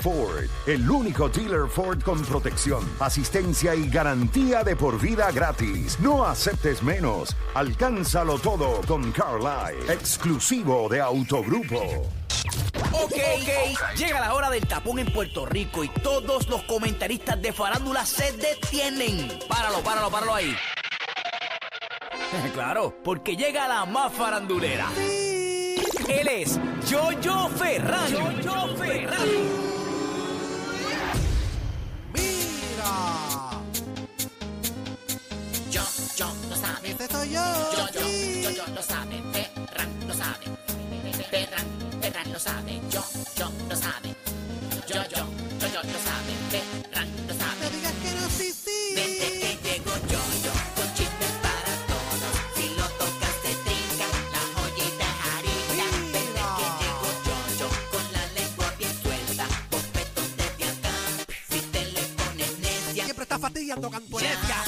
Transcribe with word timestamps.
Ford, 0.00 0.46
el 0.66 0.90
único 0.90 1.28
dealer 1.28 1.68
Ford 1.68 2.02
con 2.02 2.22
protección, 2.22 2.82
asistencia 3.00 3.74
y 3.74 3.88
garantía 3.88 4.64
de 4.64 4.76
por 4.76 5.00
vida 5.00 5.30
gratis. 5.30 5.98
No 6.00 6.24
aceptes 6.24 6.82
menos. 6.82 7.36
Alcánzalo 7.54 8.38
todo 8.38 8.80
con 8.86 9.12
Carlisle, 9.12 9.92
exclusivo 9.92 10.88
de 10.88 11.00
Autogrupo. 11.00 12.10
Ok, 12.92 13.12
ok, 13.12 13.96
llega 13.96 14.20
la 14.20 14.34
hora 14.34 14.50
del 14.50 14.66
tapón 14.66 14.98
en 14.98 15.12
Puerto 15.12 15.46
Rico 15.46 15.84
y 15.84 15.88
todos 15.88 16.48
los 16.48 16.62
comentaristas 16.62 17.40
de 17.40 17.52
farándula 17.52 18.04
se 18.06 18.32
detienen. 18.32 19.38
Páralo, 19.48 19.80
páralo, 19.80 20.10
páralo 20.10 20.34
ahí. 20.34 20.56
claro, 22.54 22.94
porque 23.04 23.36
llega 23.36 23.68
la 23.68 23.84
más 23.84 24.12
farandulera. 24.12 24.88
Él 26.08 26.28
es 26.28 26.58
Jojo 26.90 27.48
Ferran. 27.50 28.12
Jojo 28.12 28.76
Ferran. 28.76 29.69
Yo, 36.20 36.26
yo, 36.26 36.48
lo 36.50 36.56
sabe. 36.56 36.90
Este 36.90 37.06
soy 37.08 37.30
yo. 37.30 37.40
Yo, 37.72 37.88
yo, 37.94 38.00
yo, 38.42 38.50
yo, 38.50 38.66
lo 38.74 38.82
sabe. 38.82 39.22
Ferran 39.32 39.88
lo 40.06 40.12
sabe. 40.12 40.44
Ferran, 41.30 41.66
Ferran 42.02 42.32
lo 42.34 42.38
sabe. 42.38 42.80
Yo, 42.90 43.02
yo, 43.36 43.50
lo 43.70 43.74
sabe. 43.74 44.14
Yo, 44.86 44.96
yo, 45.08 45.24
yo, 45.60 45.66
yo, 45.74 45.82
lo 45.82 45.98
sabe. 46.08 46.32
Ferran 46.50 47.08
lo 47.26 47.32
No 47.32 47.40
sabe. 47.40 47.70
digas 47.74 47.94
que 48.02 48.10
no, 48.20 48.28
sí, 48.36 48.52
sí. 48.52 48.92
Vente 48.96 49.28
que 49.40 49.58
llegó 49.64 49.94
yo, 50.12 50.20
yo, 50.44 50.52
con 50.76 50.88
chismes 50.92 51.34
para 51.40 51.72
todos. 51.88 52.34
Si 52.54 52.68
lo 52.76 52.86
tocas 53.00 53.34
te 53.42 53.52
trinca, 53.64 54.06
la 54.34 54.42
joyita. 54.60 55.08
Vente 55.72 56.20
que 56.20 56.68
llegó 56.84 57.10
yo, 57.24 57.36
yo, 57.60 57.68
con 57.92 58.04
la 58.12 58.24
lengua 58.36 58.68
bien 58.78 58.94
suelta. 59.02 59.46
Bofetón 59.70 60.28
desde 60.36 60.64
acá, 60.68 60.94
si 61.48 61.60
te 61.72 61.82
le 61.86 62.02
pones 62.18 62.58
necia. 62.58 63.04
Siempre 63.04 63.22
está 63.22 63.38
fastidiando 63.38 63.90
cantuecia. 63.90 64.64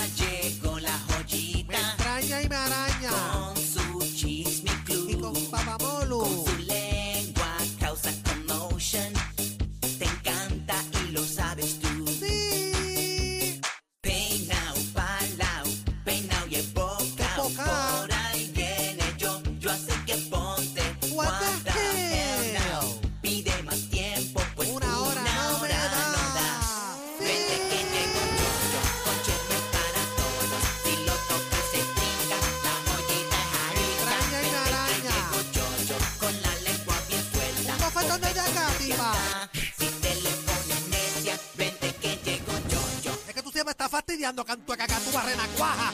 Fastidiando, 44.22 44.44
cantua 44.44 44.76
cacatúa 44.76 45.22
renacuaja. 45.22 45.92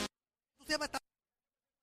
Tú 0.58 0.64
siempre 0.66 0.86
estás 0.86 1.00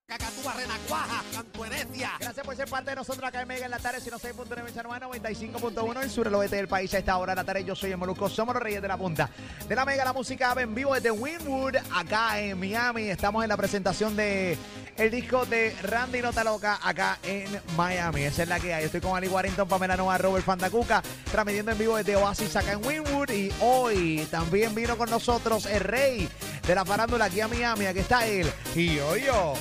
cacatúa 0.07 0.53
renacuaja, 0.53 1.23
cantuenecia. 1.33 2.11
Gracias 2.19 2.45
por 2.45 2.56
ser 2.56 2.69
parte 2.69 2.91
de 2.91 2.95
nosotros 2.97 3.28
acá 3.28 3.41
en 3.41 3.47
Mega 3.47 3.66
en 3.66 3.72
la 3.72 3.79
tarde, 3.79 4.00
106.9 4.00 4.72
San 4.72 4.85
Juan, 4.85 5.01
95.1 5.01 6.03
el 6.03 6.09
sur, 6.11 6.28
el 6.28 6.35
oeste 6.35 6.57
del 6.57 6.67
país. 6.67 6.94
A 6.94 7.00
esta 7.00 7.17
hora 7.17 7.31
de 7.34 7.38
la 7.38 7.44
tarde 7.44 7.63
yo 7.63 7.75
soy 7.75 7.91
el 7.91 7.97
Molusco, 7.97 8.29
somos 8.29 8.53
los 8.53 8.61
reyes 8.61 8.81
de 8.81 8.88
la 8.88 8.97
punta. 8.97 9.29
De 9.67 9.75
la 9.75 9.85
Mega, 9.85 10.05
la 10.05 10.13
música 10.13 10.53
en 10.57 10.75
vivo 10.75 10.94
desde 10.94 11.09
Winwood, 11.09 11.78
acá 11.91 12.39
en 12.39 12.59
Miami. 12.59 13.09
Estamos 13.09 13.44
en 13.44 13.50
la 13.50 13.57
presentación 13.57 14.16
de 14.16 14.55
el 14.97 15.11
disco 15.11 15.45
de 15.45 15.75
Randy 15.83 16.22
Nota 16.22 16.44
Loca 16.44 16.79
acá 16.81 17.19
en 17.23 17.59
Miami. 17.75 18.23
Esa 18.23 18.44
es 18.44 18.50
la 18.50 18.59
que 18.59 18.73
hay. 18.73 18.81
Yo 18.81 18.85
estoy 18.88 19.01
con 19.01 19.16
Ali 19.16 19.28
Warrington, 19.28 19.67
Pamela 19.67 19.97
Nova, 19.97 20.17
Robert 20.17 20.45
Fandacuca, 20.45 21.01
transmitiendo 21.31 21.72
en 21.72 21.78
vivo 21.78 21.97
desde 21.97 22.16
Oasis 22.16 22.56
acá 22.56 22.73
en 22.73 22.85
Winwood. 22.85 23.29
Y 23.31 23.51
hoy 23.59 24.28
también 24.31 24.73
vino 24.73 24.97
con 24.97 25.09
nosotros 25.09 25.66
el 25.66 25.81
rey 25.81 26.29
de 26.66 26.75
la 26.75 26.85
farándula 26.85 27.25
aquí 27.25 27.41
a 27.41 27.47
Miami. 27.47 27.85
Aquí 27.85 28.00
está 28.00 28.25
él. 28.25 28.51
Y 28.75 28.95
yo, 28.95 29.16
yo. 29.17 29.53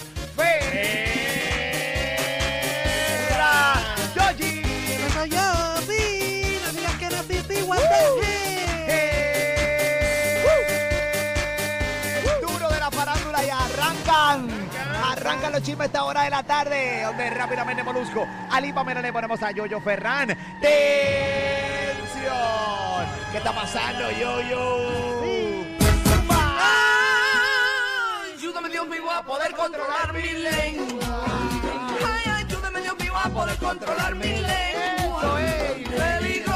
Yogi. 4.14 4.62
Yo, 5.30 5.76
sí. 5.88 6.58
No 6.64 6.72
digas 6.72 6.94
que 6.98 7.08
no, 7.10 7.22
sí, 7.22 7.40
sí, 7.48 7.62
what 7.62 7.78
the 7.78 7.84
hell. 7.84 8.43
Los 15.54 15.62
chismes 15.62 15.82
a 15.82 15.86
esta 15.86 16.04
hora 16.04 16.22
de 16.22 16.30
la 16.30 16.42
tarde. 16.42 17.02
Donde 17.04 17.30
rápidamente 17.30 17.84
Molusco. 17.84 18.26
Ali 18.50 18.72
Pamela 18.72 19.00
le 19.00 19.12
ponemos 19.12 19.40
a 19.42 19.52
Yoyo 19.52 19.80
Ferran. 19.80 20.36
¡Tensión! 20.60 20.74
¿Qué 23.30 23.38
está 23.38 23.52
pasando, 23.52 24.10
Yoyo? 24.10 25.14
Ayúdame 28.34 28.68
Dios 28.68 28.88
mío 28.88 29.10
a 29.10 29.22
poder 29.22 29.52
controlar 29.54 30.12
mi 30.12 30.22
lengua. 30.22 31.24
Ay, 32.04 32.44
ayúdame 32.44 32.80
Dios 32.80 32.98
mío 32.98 33.12
a 33.16 33.28
poder 33.28 33.56
controlar 33.58 34.14
mi 34.16 34.26
lengua. 34.26 35.38
Peligrosa 35.88 36.53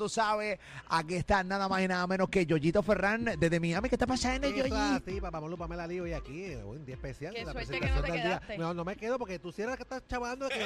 tú 0.00 0.08
sabes. 0.08 0.58
Aquí 0.88 1.14
está 1.16 1.44
nada 1.44 1.68
más 1.68 1.82
y 1.82 1.88
nada 1.88 2.06
menos 2.06 2.28
que 2.30 2.46
Yoyito 2.46 2.82
Ferran 2.82 3.24
desde 3.38 3.60
Miami. 3.60 3.88
¿Qué 3.90 3.94
está 3.96 4.06
pasando, 4.06 4.48
Eso 4.48 4.56
es 4.64 4.70
Yoyi? 4.70 4.80
así, 4.96 5.20
papá 5.20 5.40
Molu, 5.40 5.58
Pamela 5.58 5.86
Lío 5.86 6.06
y 6.06 6.12
aquí, 6.14 6.44
eh, 6.44 6.64
un 6.64 6.84
día 6.86 6.94
especial. 6.94 7.34
Qué 7.34 7.44
la 7.44 7.52
suerte 7.52 7.72
que 7.74 7.78
presentación 7.80 8.00
no 8.00 8.06
te 8.06 8.12
del 8.12 8.22
día. 8.22 8.38
quedaste. 8.40 8.58
No, 8.58 8.72
no 8.74 8.84
me 8.84 8.96
quedo 8.96 9.18
porque 9.18 9.38
tú 9.38 9.52
cierras 9.52 9.76
que 9.76 9.82
estás 9.82 10.02
chavando 10.08 10.48
que 10.48 10.58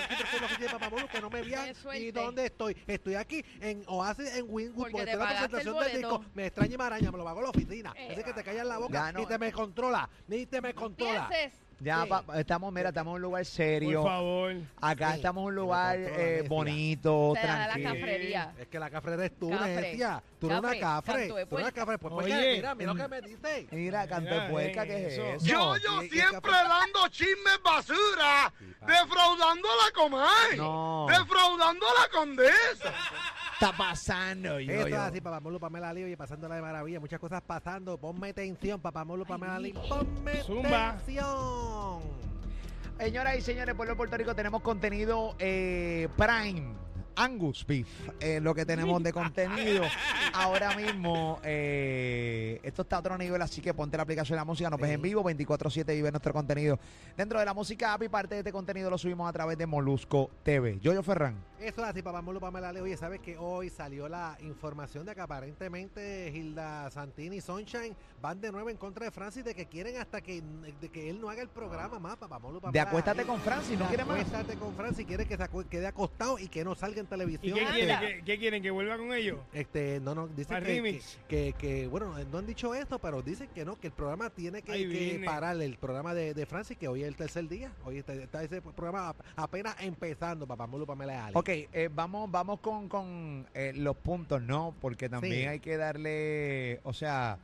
yo 0.61 0.71
Papá 0.71 0.89
Molu, 0.89 1.09
que 1.09 1.21
no 1.21 1.31
me 1.31 1.43
vean 1.43 1.75
ni 1.95 2.11
dónde 2.12 2.47
estoy. 2.47 2.77
Estoy 2.87 3.16
aquí 3.16 3.45
en 3.60 3.83
Oasis, 3.89 4.34
en 4.36 4.47
Wingwood, 4.48 4.91
Porque 4.91 4.92
porque 4.92 5.04
te 5.04 5.10
estoy 5.13 5.27
en 5.27 5.34
la 5.42 5.48
presentación 5.48 5.84
del 5.84 5.97
disco. 5.98 6.25
Me 6.34 6.47
extraña 6.47 6.75
y 6.75 6.78
me 6.78 6.84
araña, 6.84 7.10
me 7.10 7.19
lo 7.19 7.25
pago 7.25 7.39
en 7.41 7.45
la 7.45 7.51
oficina. 7.51 7.95
Así 8.10 8.22
que 8.22 8.33
te 8.33 8.45
callas 8.45 8.66
la 8.66 8.78
boca, 8.78 8.92
Ya 8.92 9.13
no. 9.13 9.19
ni 9.21 9.27
te 9.27 9.39
me 9.39 9.51
controla, 9.53 10.09
ni 10.28 10.47
te 10.47 10.60
me 10.60 10.75
controla. 10.75 11.28
Pienses. 11.28 11.64
Ya 11.80 12.03
Sí. 12.04 12.09
pa- 12.09 12.24
estamos, 12.38 12.72
mira, 12.72 12.88
estamos 12.91 13.10
en 13.12 13.16
un 13.16 13.22
lugar 13.22 13.44
serio. 13.44 14.03
Por 14.03 14.10
favor. 14.10 14.54
Acá 14.80 15.10
Sí, 15.12 15.16
estamos 15.16 15.42
en 15.42 15.47
un 15.48 15.54
lugar 15.54 15.97
eh, 15.98 16.44
bonito, 16.48 17.32
Te 17.34 17.47
da 17.47 17.56
la 17.59 17.65
tranquilo. 17.72 17.94
cafrería. 17.94 18.54
Es 18.59 18.68
que 18.68 18.78
la 18.78 18.91
cafre 18.91 19.15
eres 19.15 19.38
tú, 19.38 19.50
necia. 19.50 20.22
Tú 20.38 20.47
eres 20.50 20.59
una 20.60 20.78
Cafre, 20.78 21.28
Tú 21.28 21.36
eres 21.38 21.53
una 21.53 21.72
cafre. 21.72 21.98
Pues, 21.98 22.12
pues, 22.12 22.26
mira, 22.26 22.74
mira 22.74 22.92
lo 22.92 23.03
que 23.03 23.09
me 23.09 23.21
dice. 23.22 23.66
Mira, 23.71 24.06
canto 24.06 24.28
de 24.30 24.36
Mira, 24.41 24.50
puerca, 24.50 24.82
eh, 24.84 24.86
¿qué 24.86 25.06
es 25.06 25.12
eso. 25.18 25.47
Yo, 25.47 25.76
yo 25.78 26.03
y 26.03 26.10
siempre 26.10 26.50
café. 26.53 26.68
dando 26.68 27.09
chismes 27.09 27.62
basura, 27.62 28.53
defraudando 28.86 29.68
a 29.68 29.84
la 29.86 29.92
Comay, 29.94 30.56
No. 30.59 31.06
defraudando 31.09 31.86
a 31.86 32.03
la 32.03 32.09
condesa. 32.18 32.92
está 33.54 33.77
pasando, 33.77 34.60
yo, 34.60 34.72
Esto 34.72 34.89
es 34.89 34.95
así, 34.95 35.21
papá 35.21 35.41
Molo, 35.41 35.59
Pamela 35.59 35.92
Lío 35.92 36.09
y 36.09 36.16
pasándola 36.16 36.56
de 36.56 36.62
maravilla. 36.62 37.01
Muchas 37.01 37.21
cosas 37.21 37.42
pasando. 37.42 37.98
Ponme 37.98 38.33
tensión, 38.33 38.80
papá 38.80 39.04
Molo, 39.04 39.24
Pamela 39.24 39.59
Lío. 39.59 39.80
Ponme 39.89 40.42
Zumba. 40.42 40.97
tensión. 41.04 42.03
Señoras 42.98 43.36
y 43.36 43.41
señores, 43.41 43.74
pueblo 43.74 43.95
de 43.95 43.97
Puerto 43.97 44.16
Rico, 44.16 44.34
tenemos 44.34 44.62
contenido 44.62 45.34
eh, 45.39 46.09
Prime. 46.16 46.84
Angus 47.16 47.65
Beef, 47.66 47.89
eh, 48.21 48.41
lo 48.41 48.54
que 48.54 48.66
tenemos 48.66 49.03
de 49.03 49.12
contenido. 49.12 49.84
Ahora 50.34 50.74
mismo, 50.74 51.39
eh, 51.45 52.60
esto 52.62 52.83
está 52.83 52.97
a 52.97 52.98
otro 53.01 53.16
nivel, 53.16 53.41
así 53.41 53.60
que 53.60 53.72
ponte 53.72 53.97
la 53.97 54.03
aplicación 54.03 54.36
de 54.36 54.41
la 54.41 54.45
música, 54.45 54.68
nos 54.71 54.80
ves 54.80 54.91
en 54.91 55.03
vivo, 55.03 55.22
24-7 55.22 55.86
vive 55.86 56.10
nuestro 56.10 56.33
contenido. 56.33 56.78
Dentro 57.16 57.39
de 57.39 57.45
la 57.45 57.54
música 57.54 57.95
app 57.95 58.03
y 58.03 58.09
parte 58.09 58.34
de 58.34 58.41
este 58.41 58.53
contenido 58.53 58.91
lo 58.91 58.98
subimos 58.98 59.28
a 59.28 59.33
través 59.33 59.56
de 59.59 59.66
Molusco 59.66 60.30
TV. 60.42 60.78
Yoyo 60.80 61.03
Ferran. 61.03 61.36
Eso 61.65 61.81
es 61.83 61.89
así, 61.89 62.03
papá 62.03 62.21
Molo, 62.21 62.41
Pamela 62.41 62.71
Leo. 62.72 62.84
Oye, 62.84 62.97
¿sabes 62.97 63.21
que 63.21 63.39
hoy 63.39 63.71
salió 63.71 64.07
la 64.07 64.37
información 64.41 65.07
de 65.07 65.15
que 65.15 65.21
aparentemente 65.22 66.31
Hilda 66.34 66.91
Santini 66.91 67.37
y 67.37 67.41
Sunshine 67.41 67.97
van 68.21 68.39
de 68.41 68.53
nuevo 68.53 68.69
en 68.69 68.77
contra 68.77 69.07
de 69.07 69.11
Francis 69.11 69.45
de 69.45 69.55
que 69.55 69.65
quieren 69.66 69.97
hasta 69.97 70.21
que, 70.21 70.43
de 70.81 70.89
que 70.91 71.09
él 71.09 71.19
no 71.21 71.31
haga 71.31 71.41
el 71.41 71.49
programa 71.49 71.99
más, 71.99 72.16
papá 72.16 72.39
Molo, 72.39 72.57
De 72.57 72.61
Pamela 72.61 72.83
acuéstate 72.83 73.19
Leo. 73.19 73.27
con 73.28 73.41
Francis, 73.41 73.78
no 73.78 73.84
De 73.84 73.89
quiere 73.89 74.05
más. 74.05 74.19
Acuéstate 74.19 74.57
con 74.59 74.75
Francis, 74.75 75.07
quiere 75.07 75.27
que 75.27 75.37
se 75.39 75.43
acu- 75.43 75.66
quede 75.66 75.87
acostado 75.87 76.39
y 76.39 76.49
que 76.49 76.65
no 76.65 76.75
salga 76.75 77.01
en 77.01 77.07
¿Y 77.07 77.09
televisión. 77.09 77.55
qué 77.59 77.63
Este, 77.65 77.75
quieren? 77.75 77.99
¿Qué, 78.01 78.25
qué 78.25 78.39
quieren? 78.39 78.63
¿Que 78.63 78.71
vuelva 78.71 78.99
con 78.99 79.13
ellos? 79.15 79.39
Este, 79.55 80.01
no, 80.01 80.15
no, 80.15 80.28
dicen 80.28 80.59
que, 80.59 80.65
remix. 80.65 81.19
que, 81.28 81.55
que, 81.59 81.66
que, 81.83 81.87
bueno, 81.87 82.15
no 82.31 82.39
han 82.39 82.47
dicho 82.47 82.75
esto, 82.75 82.99
pero 82.99 83.22
dicen 83.22 83.49
que 83.55 83.65
no, 83.65 83.81
que 83.81 83.87
el 83.87 83.93
programa 83.95 84.28
tiene 84.28 84.61
que, 84.61 84.72
que 84.89 85.22
parar, 85.25 85.61
el 85.63 85.78
programa 85.78 86.13
de, 86.13 86.34
de 86.34 86.45
Francis, 86.47 86.77
que 86.77 86.89
hoy 86.89 87.03
es 87.03 87.09
el 87.09 87.16
tercer 87.16 87.49
día, 87.49 87.72
hoy 87.87 87.99
está, 87.99 88.13
está 88.13 88.43
ese 88.43 88.61
programa 88.61 89.09
ap- 89.09 89.21
apenas 89.37 89.75
empezando, 89.81 90.47
papá 90.47 90.66
Molo, 90.66 90.84
Pamela 90.84 91.27
Ali. 91.27 91.34
Ok, 91.37 91.49
eh, 91.72 91.89
vamos, 91.95 92.30
vamos 92.30 92.60
con, 92.60 92.89
con 92.89 93.47
eh, 93.54 93.72
los 93.74 93.97
puntos, 93.97 94.42
¿no? 94.42 94.74
Porque 94.80 95.09
también 95.09 95.34
Sí. 95.42 95.47
hay 95.47 95.60
que 95.60 95.77
darle, 95.77 96.80
o 96.84 96.92
sea, 96.92 97.39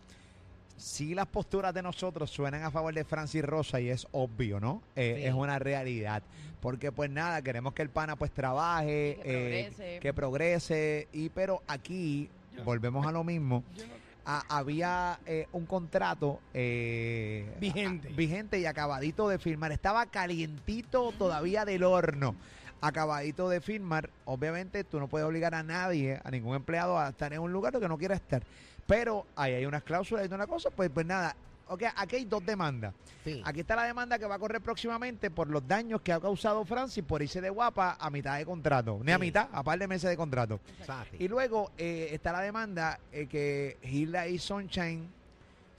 si 0.76 1.14
las 1.14 1.26
posturas 1.26 1.74
de 1.74 1.82
nosotros 1.82 2.30
suenan 2.30 2.62
a 2.64 2.70
favor 2.70 2.94
de 2.94 3.04
Francis 3.04 3.44
Rosa 3.44 3.80
y 3.80 3.90
es 3.90 4.06
obvio, 4.12 4.60
¿no? 4.60 4.82
Eh, 4.96 5.14
Sí. 5.18 5.24
Es 5.26 5.34
una 5.34 5.58
realidad. 5.58 6.22
Porque 6.60 6.92
pues 6.92 7.10
nada, 7.10 7.40
queremos 7.42 7.72
que 7.74 7.82
el 7.82 7.88
pana 7.90 8.16
pues 8.16 8.30
trabaje, 8.32 9.18
Que 9.22 9.22
eh, 9.24 9.64
progrese. 9.64 9.98
que 10.00 10.12
progrese, 10.14 11.08
y 11.12 11.28
pero 11.30 11.62
aquí 11.66 12.28
Yo- 12.56 12.64
volvemos 12.64 13.06
a 13.06 13.12
lo 13.12 13.24
mismo. 13.24 13.62
Yo 13.76 13.84
Ah, 14.26 14.44
había 14.50 15.18
eh, 15.24 15.46
un 15.52 15.64
contrato 15.64 16.40
eh, 16.52 17.46
Vigente. 17.58 18.08
a- 18.08 18.12
vigente 18.14 18.60
y 18.60 18.66
acabadito 18.66 19.28
de 19.30 19.38
firmar. 19.38 19.72
Estaba 19.72 20.04
calientito 20.06 21.12
todavía 21.18 21.64
del 21.64 21.82
horno. 21.84 22.36
Acabadito 22.80 23.48
de 23.48 23.60
firmar. 23.60 24.10
Obviamente 24.24 24.84
tú 24.84 24.98
no 24.98 25.08
puedes 25.08 25.26
obligar 25.26 25.54
a 25.54 25.62
nadie, 25.62 26.20
a 26.22 26.30
ningún 26.30 26.56
empleado 26.56 26.98
a 26.98 27.10
estar 27.10 27.32
en 27.32 27.40
un 27.40 27.52
lugar 27.52 27.78
que 27.78 27.88
no 27.88 27.98
quiera 27.98 28.14
estar. 28.14 28.42
Pero 28.86 29.26
ahí 29.36 29.54
hay 29.54 29.66
unas 29.66 29.82
cláusulas 29.82 30.28
y 30.28 30.34
una 30.34 30.46
cosa, 30.46 30.70
pues, 30.70 30.90
pues 30.92 31.06
nada. 31.06 31.36
Ok, 31.68 31.84
aquí 31.94 32.16
hay 32.16 32.24
dos 32.24 32.44
demandas. 32.44 32.92
Sí. 33.22 33.40
Aquí 33.44 33.60
está 33.60 33.76
la 33.76 33.84
demanda 33.84 34.18
que 34.18 34.26
va 34.26 34.34
a 34.34 34.38
correr 34.40 34.60
próximamente 34.60 35.30
por 35.30 35.48
los 35.48 35.66
daños 35.68 36.00
que 36.00 36.12
ha 36.12 36.18
causado 36.18 36.64
Francis 36.64 37.04
por 37.04 37.22
irse 37.22 37.40
de 37.40 37.50
guapa 37.50 37.96
a 38.00 38.10
mitad 38.10 38.36
de 38.38 38.44
contrato. 38.44 38.98
Ni 39.04 39.12
a 39.12 39.18
mitad, 39.18 39.48
a 39.52 39.62
par 39.62 39.78
de 39.78 39.86
meses 39.86 40.10
de 40.10 40.16
contrato. 40.16 40.58
Exacto. 40.80 41.16
Y 41.20 41.28
luego 41.28 41.70
eh, 41.78 42.08
está 42.10 42.32
la 42.32 42.40
demanda 42.40 42.98
eh, 43.12 43.26
que 43.26 43.78
Hilda 43.84 44.26
y 44.26 44.38
Sunshine, 44.38 45.08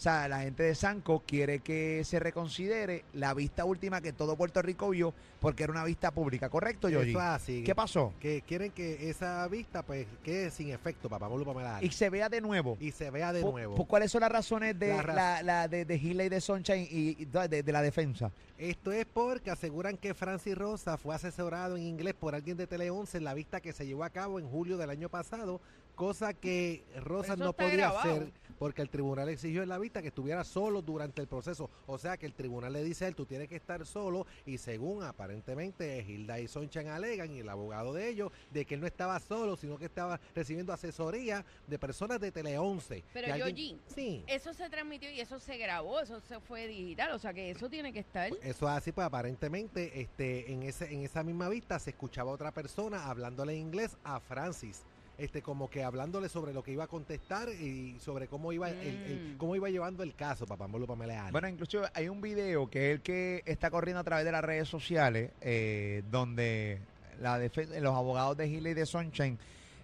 sea, 0.02 0.28
la 0.28 0.42
gente 0.42 0.64
de 0.64 0.74
Sanco 0.76 1.24
quiere 1.26 1.60
que 1.60 2.04
se 2.04 2.20
reconsidere 2.20 3.06
la 3.14 3.34
vista 3.34 3.66
última 3.66 4.02
que 4.02 4.14
todo 4.14 4.36
Puerto 4.36 4.62
Rico 4.62 4.90
vio 4.90 5.14
porque 5.40 5.64
era 5.64 5.72
una 5.72 5.84
vista 5.84 6.12
pública, 6.12 6.50
¿correcto, 6.50 6.88
Yoyi? 6.90 7.12
Eso 7.12 7.20
es 7.20 7.26
así. 7.26 7.64
¿Qué 7.64 7.74
pasó? 7.76 8.14
Que 8.20 8.42
quieren 8.42 8.72
que 8.72 9.10
esa 9.10 9.48
vista 9.48 9.84
pues 9.84 10.08
quede 10.24 10.52
sin 10.52 10.70
efecto, 10.70 11.10
papá 11.10 11.30
Pamela 11.30 11.78
Ali. 11.78 11.88
Y 11.88 11.92
se 11.92 12.10
vea 12.10 12.30
de 12.30 12.42
nuevo. 12.42 12.78
Y 12.80 12.92
se 12.92 13.10
vea 13.10 13.32
de 13.34 13.42
nuevo. 13.42 13.76
po- 13.76 13.86
¿Cuáles 13.86 14.12
son 14.12 14.22
las 14.22 14.32
razones 14.32 14.78
de 14.78 14.88
La 14.96 15.04
la, 15.04 15.44
la 15.44 15.68
de, 15.68 15.86
de 15.86 15.96
Hilda 15.96 16.24
y 16.26 16.30
de 16.30 16.42
Sunshine 16.42 16.88
y, 16.90 17.16
y 17.22 17.26
de, 17.26 17.64
de 17.64 17.72
la 17.72 17.82
defensa? 17.82 18.32
Esto 18.58 18.92
es 18.92 19.06
porque 19.06 19.50
aseguran 19.50 19.98
que 19.98 20.14
Francis 20.14 20.56
Rosa 20.56 20.98
fue 20.98 21.16
asesorado 21.16 21.78
en 21.78 21.84
inglés 21.84 22.14
por 22.14 22.36
alguien 22.36 22.58
de 22.58 22.68
Tele 22.68 22.92
11 22.92 23.18
en 23.18 23.24
la 23.24 23.34
vista 23.34 23.60
que 23.60 23.74
se 23.74 23.88
llevó 23.88 24.04
a 24.04 24.12
cabo 24.12 24.40
en 24.40 24.48
julio 24.48 24.78
del 24.78 24.92
año 24.92 25.10
pasado, 25.10 25.60
cosa 25.92 26.34
que 26.34 26.84
Rosa 27.04 27.34
Eso 27.34 27.44
no 27.44 27.54
podía 27.54 27.72
grabado. 27.76 28.00
hacer 28.00 28.32
porque 28.58 28.84
el 28.84 28.90
tribunal 28.92 29.28
exigió 29.30 29.64
en 29.64 29.70
la 29.70 29.80
vista 29.80 30.04
que 30.04 30.10
estuviera 30.10 30.44
solo 30.44 30.84
durante 30.84 31.20
el 31.20 31.28
proceso. 31.28 31.70
O 31.88 31.98
sea 31.98 32.18
que 32.18 32.28
el 32.28 32.36
tribunal 32.36 32.74
le 32.74 32.84
dice 32.84 33.06
a 33.06 33.08
él, 33.08 33.16
tú 33.16 33.26
tienes 33.26 33.48
que 33.48 33.56
estar 33.56 33.84
solo 33.88 34.28
y 34.46 34.60
según 34.60 35.02
aparentemente 35.02 36.06
Hilda 36.08 36.40
y 36.40 36.48
Sonchan 36.48 36.88
alegan 36.88 37.32
y 37.34 37.40
el 37.40 37.50
abogado 37.50 37.92
de 37.94 38.08
ellos, 38.10 38.32
de 38.52 38.66
que 38.66 38.76
él 38.76 38.82
no 38.82 38.86
estaba 38.88 39.20
solo, 39.20 39.56
sino 39.56 39.80
que 39.80 39.86
estaba 39.86 40.20
recibiendo 40.36 40.74
asesoría 40.74 41.44
de 41.66 41.80
personas 41.80 42.20
de 42.20 42.32
Tele 42.32 42.58
11. 42.60 43.04
Pero 43.14 43.26
Que 43.28 43.34
alguien- 43.42 43.80
Sí. 43.88 44.24
Eso 44.28 44.54
se 44.54 44.70
transmitió 44.70 45.10
y 45.10 45.20
eso 45.20 45.40
se 45.40 45.58
grabó, 45.58 46.00
eso 46.00 46.20
se 46.20 46.40
fue 46.40 46.68
digital, 46.68 47.14
o 47.14 47.20
sea 47.20 47.34
que 47.34 47.50
eso 47.50 47.68
tiene 47.68 47.92
que 47.92 48.00
estar. 48.00 48.32
Eso 48.44 48.70
es 48.70 48.72
así, 48.78 48.92
pues 48.92 49.08
aparentemente 49.08 50.02
este, 50.02 50.52
en, 50.52 50.64
ese, 50.64 50.94
en 50.94 51.02
esa 51.04 51.24
misma 51.24 51.50
vista 51.50 51.80
se 51.80 51.90
escuchaba 51.90 52.32
otra 52.32 52.52
persona 52.52 53.06
hablándole 53.08 53.54
en 53.54 53.60
inglés 53.60 53.98
a 54.04 54.20
Francis. 54.20 54.84
Este, 55.22 55.44
como 55.44 55.70
que 55.70 55.84
hablándole 55.84 56.30
sobre 56.30 56.52
lo 56.52 56.64
que 56.64 56.72
iba 56.72 56.86
a 56.86 56.88
contestar 56.88 57.48
y 57.50 57.96
sobre 58.00 58.28
cómo 58.28 58.52
iba 58.54 58.70
el, 58.72 58.78
el- 58.80 59.34
Mm. 59.34 59.38
cómo 59.38 59.56
iba 59.56 59.70
llevando 59.70 60.02
el 60.02 60.16
caso, 60.16 60.48
papá 60.48 60.66
Molo 60.68 60.88
Pamela. 60.88 61.30
Bueno, 61.32 61.48
inclusive 61.48 61.84
hay 61.94 62.10
un 62.10 62.22
video 62.22 62.68
que 62.70 62.90
es 62.90 62.96
el 62.96 63.02
que 63.02 63.44
está 63.46 63.70
corriendo 63.70 64.00
a 64.00 64.04
través 64.04 64.26
de 64.26 64.32
las 64.32 64.44
redes 64.44 64.68
sociales, 64.68 65.30
eh, 65.42 66.02
donde 66.10 66.80
la 67.22 67.38
los 67.38 67.96
abogados 67.96 68.36
de 68.36 68.48
Hilda 68.48 68.72
y 68.72 68.74
de 68.74 68.86
Sunshine 68.88 69.38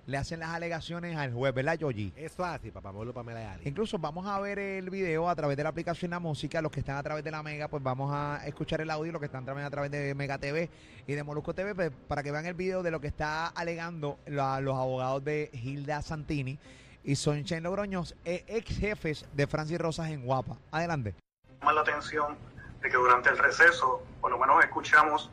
le 0.08 0.18
hacen 0.18 0.40
las 0.40 0.50
alegaciones 0.50 1.16
al 1.18 1.34
juez, 1.34 1.54
¿verdad, 1.54 1.78
Yoyi? 1.78 2.14
Eso 2.16 2.44
es 2.46 2.50
así, 2.50 2.72
papá 2.72 2.92
Molo 2.94 3.14
Pamela 3.14 3.52
Ali. 3.52 3.64
Incluso 3.68 4.00
vamos 4.00 4.26
a 4.26 4.40
ver 4.40 4.58
el 4.58 4.90
video 4.90 5.30
a 5.30 5.36
través 5.36 5.56
de 5.58 5.64
la 5.64 5.70
aplicación 5.70 6.12
La 6.12 6.20
Música. 6.20 6.62
Los 6.62 6.72
que 6.72 6.80
están 6.80 6.96
a 6.98 7.04
través 7.04 7.24
de 7.26 7.30
la 7.32 7.44
Mega, 7.44 7.68
pues 7.68 7.84
vamos 7.84 8.12
a 8.14 8.42
escuchar 8.48 8.80
el 8.82 8.90
audio. 8.90 9.12
Los 9.12 9.20
que 9.20 9.26
están 9.26 9.46
también 9.46 9.68
a 9.68 9.70
través 9.70 9.92
de 9.92 10.16
Mega 10.16 10.38
TV 10.38 10.70
y 11.06 11.14
de 11.14 11.24
Molusco 11.24 11.54
TV, 11.54 11.76
pues, 11.76 11.92
para 12.08 12.24
que 12.24 12.32
vean 12.32 12.46
el 12.46 12.54
video 12.54 12.84
de 12.84 12.92
lo 12.92 13.02
que 13.02 13.08
está 13.08 13.48
alegando 13.48 14.18
la- 14.26 14.62
los 14.62 14.76
abogados 14.78 15.24
de 15.26 15.50
Hilda 15.52 16.02
Santini 16.02 16.58
y 17.04 17.16
Sunshine 17.16 17.64
Logroños, 17.64 18.16
eh, 18.26 18.44
ex 18.48 18.78
jefes 18.80 19.26
de 19.34 19.46
Francis 19.46 19.78
Rosas 19.78 20.10
en 20.10 20.26
Guapa. 20.26 20.58
Adelante. 20.72 21.16
llama 21.60 21.74
la 21.74 21.82
atención 21.82 22.38
de 22.82 22.90
que 22.90 22.96
durante 22.96 23.30
el 23.30 23.38
receso, 23.38 24.02
por 24.22 24.32
lo 24.32 24.38
menos 24.40 24.64
escuchamos, 24.64 25.30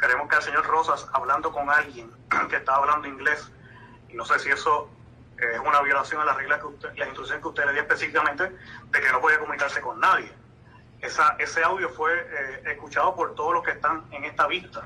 queremos 0.00 0.28
que 0.30 0.36
el 0.36 0.42
señor 0.42 0.64
Rosas 0.66 1.06
hablando 1.12 1.52
con 1.52 1.68
alguien 1.68 2.10
que 2.48 2.56
está 2.56 2.76
hablando 2.76 3.06
inglés, 3.08 3.50
y 3.50 3.63
no 4.14 4.24
sé 4.24 4.38
si 4.38 4.50
eso 4.50 4.88
eh, 5.38 5.54
es 5.54 5.60
una 5.60 5.80
violación 5.82 6.20
a 6.20 6.24
las 6.24 6.36
reglas 6.36 6.60
que 6.60 6.66
usted, 6.66 6.94
la 6.96 7.06
instrucción 7.06 7.40
que 7.40 7.48
usted 7.48 7.66
le 7.66 7.72
dio 7.72 7.82
específicamente 7.82 8.44
de 8.44 9.00
que 9.00 9.12
no 9.12 9.20
podía 9.20 9.38
comunicarse 9.38 9.80
con 9.80 10.00
nadie. 10.00 10.30
Esa, 11.00 11.36
ese 11.38 11.62
audio 11.62 11.88
fue 11.90 12.12
eh, 12.12 12.62
escuchado 12.72 13.14
por 13.14 13.34
todos 13.34 13.52
los 13.54 13.62
que 13.62 13.72
están 13.72 14.04
en 14.10 14.24
esta 14.24 14.46
vista. 14.46 14.82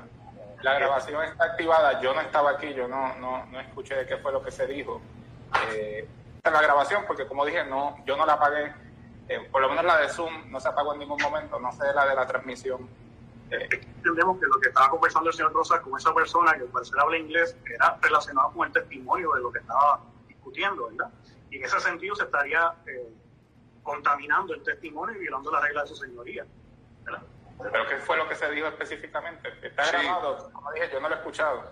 La 0.61 0.73
grabación 0.73 1.23
está 1.23 1.45
activada, 1.45 2.01
yo 2.01 2.13
no 2.13 2.19
estaba 2.19 2.51
aquí, 2.51 2.73
yo 2.73 2.87
no, 2.87 3.15
no, 3.15 3.45
no 3.45 3.59
escuché 3.61 3.95
de 3.95 4.05
qué 4.05 4.17
fue 4.17 4.33
lo 4.33 4.43
que 4.43 4.51
se 4.51 4.67
dijo. 4.67 5.01
Eh, 5.71 6.05
la 6.43 6.61
grabación, 6.61 7.05
porque 7.07 7.25
como 7.25 7.45
dije, 7.45 7.63
no, 7.63 7.97
yo 8.05 8.17
no 8.17 8.25
la 8.25 8.33
apagué, 8.33 8.73
Eh, 9.29 9.47
por 9.51 9.61
lo 9.61 9.69
menos 9.69 9.85
la 9.85 9.97
de 9.97 10.09
Zoom 10.09 10.49
no 10.49 10.59
se 10.59 10.67
apagó 10.67 10.93
en 10.93 10.99
ningún 11.01 11.21
momento, 11.21 11.59
no 11.59 11.71
sé 11.71 11.93
la 11.93 12.07
de 12.07 12.15
la 12.15 12.25
transmisión. 12.25 12.89
Entendemos 13.51 14.39
que 14.39 14.45
lo 14.47 14.59
que 14.59 14.67
estaba 14.69 14.89
conversando 14.89 15.29
el 15.29 15.35
señor 15.35 15.53
Rosas 15.53 15.79
con 15.81 15.97
esa 15.97 16.13
persona 16.13 16.53
que 16.53 16.61
al 16.61 16.67
parecer 16.67 16.99
habla 16.99 17.17
inglés 17.17 17.55
era 17.65 17.97
relacionado 18.01 18.51
con 18.53 18.67
el 18.67 18.73
testimonio 18.73 19.31
de 19.33 19.41
lo 19.41 19.51
que 19.51 19.59
estaba 19.59 20.01
discutiendo, 20.27 20.87
¿verdad? 20.89 21.09
Y 21.49 21.57
en 21.57 21.63
ese 21.65 21.79
sentido 21.79 22.15
se 22.15 22.23
estaría 22.23 22.73
eh, 22.85 23.09
contaminando 23.83 24.53
el 24.53 24.63
testimonio 24.63 25.15
y 25.15 25.19
violando 25.19 25.51
la 25.51 25.61
regla 25.61 25.81
de 25.81 25.87
su 25.87 25.95
señoría. 25.95 26.45
¿verdad? 27.03 27.23
pero 27.71 27.87
¿qué 27.89 27.97
fue 27.97 28.15
lo 28.17 28.29
que 28.29 28.35
se 28.35 28.49
dijo 28.51 28.67
específicamente? 28.67 29.49
Está 29.61 29.83
Sí. 29.85 29.91
grabado, 29.97 30.49
como 30.53 30.71
dije, 30.71 30.89
yo 30.93 30.99
no 31.01 31.09
lo 31.09 31.15
he 31.15 31.17
escuchado. 31.17 31.63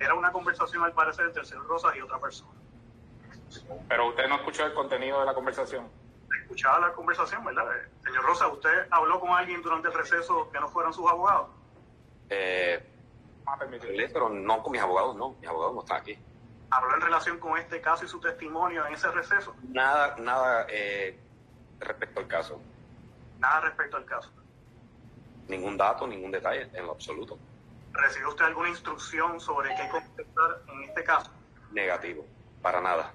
Era 0.00 0.14
una 0.14 0.32
conversación 0.32 0.82
al 0.84 0.92
parecer 0.92 1.26
entre 1.26 1.42
el 1.42 1.46
señor 1.46 1.66
Rosas 1.66 1.94
y 1.96 2.00
otra 2.00 2.18
persona. 2.18 2.50
Pero 3.88 4.08
usted 4.08 4.28
no 4.28 4.36
escuchó 4.36 4.66
el 4.66 4.74
contenido 4.74 5.20
de 5.20 5.26
la 5.26 5.34
conversación. 5.34 5.88
Escuchaba 6.46 6.78
la 6.78 6.92
conversación, 6.92 7.44
¿verdad? 7.44 7.66
Eh, 7.76 7.88
Señor 8.04 8.24
Rosas, 8.24 8.52
¿usted 8.52 8.86
habló 8.92 9.18
con 9.18 9.30
alguien 9.30 9.60
durante 9.62 9.88
el 9.88 9.94
receso 9.94 10.48
que 10.52 10.60
no 10.60 10.68
fueran 10.68 10.92
sus 10.92 11.10
abogados? 11.10 11.48
Eh, 12.30 12.80
hablé, 13.44 14.08
pero 14.10 14.28
no 14.28 14.62
con 14.62 14.70
mis 14.70 14.80
abogados, 14.80 15.16
no. 15.16 15.30
Mis 15.40 15.48
abogados 15.48 15.74
no 15.74 15.80
están 15.80 16.02
aquí. 16.02 16.16
¿Habló 16.70 16.94
en 16.94 17.00
relación 17.00 17.40
con 17.40 17.58
este 17.58 17.80
caso 17.80 18.04
y 18.04 18.08
su 18.08 18.20
testimonio 18.20 18.86
en 18.86 18.94
ese 18.94 19.10
receso? 19.10 19.56
Nada, 19.70 20.14
nada 20.20 20.66
eh, 20.70 21.18
respecto 21.80 22.20
al 22.20 22.28
caso. 22.28 22.60
Nada 23.40 23.62
respecto 23.62 23.96
al 23.96 24.04
caso. 24.04 24.30
Ningún 25.48 25.76
dato, 25.76 26.06
ningún 26.06 26.30
detalle, 26.30 26.70
en 26.72 26.86
lo 26.86 26.92
absoluto. 26.92 27.36
¿Recibió 27.90 28.28
usted 28.28 28.44
alguna 28.44 28.68
instrucción 28.68 29.40
sobre 29.40 29.74
qué 29.74 29.88
contestar 29.88 30.62
en 30.68 30.82
este 30.84 31.02
caso? 31.02 31.28
Negativo, 31.72 32.24
para 32.62 32.80
nada. 32.80 33.12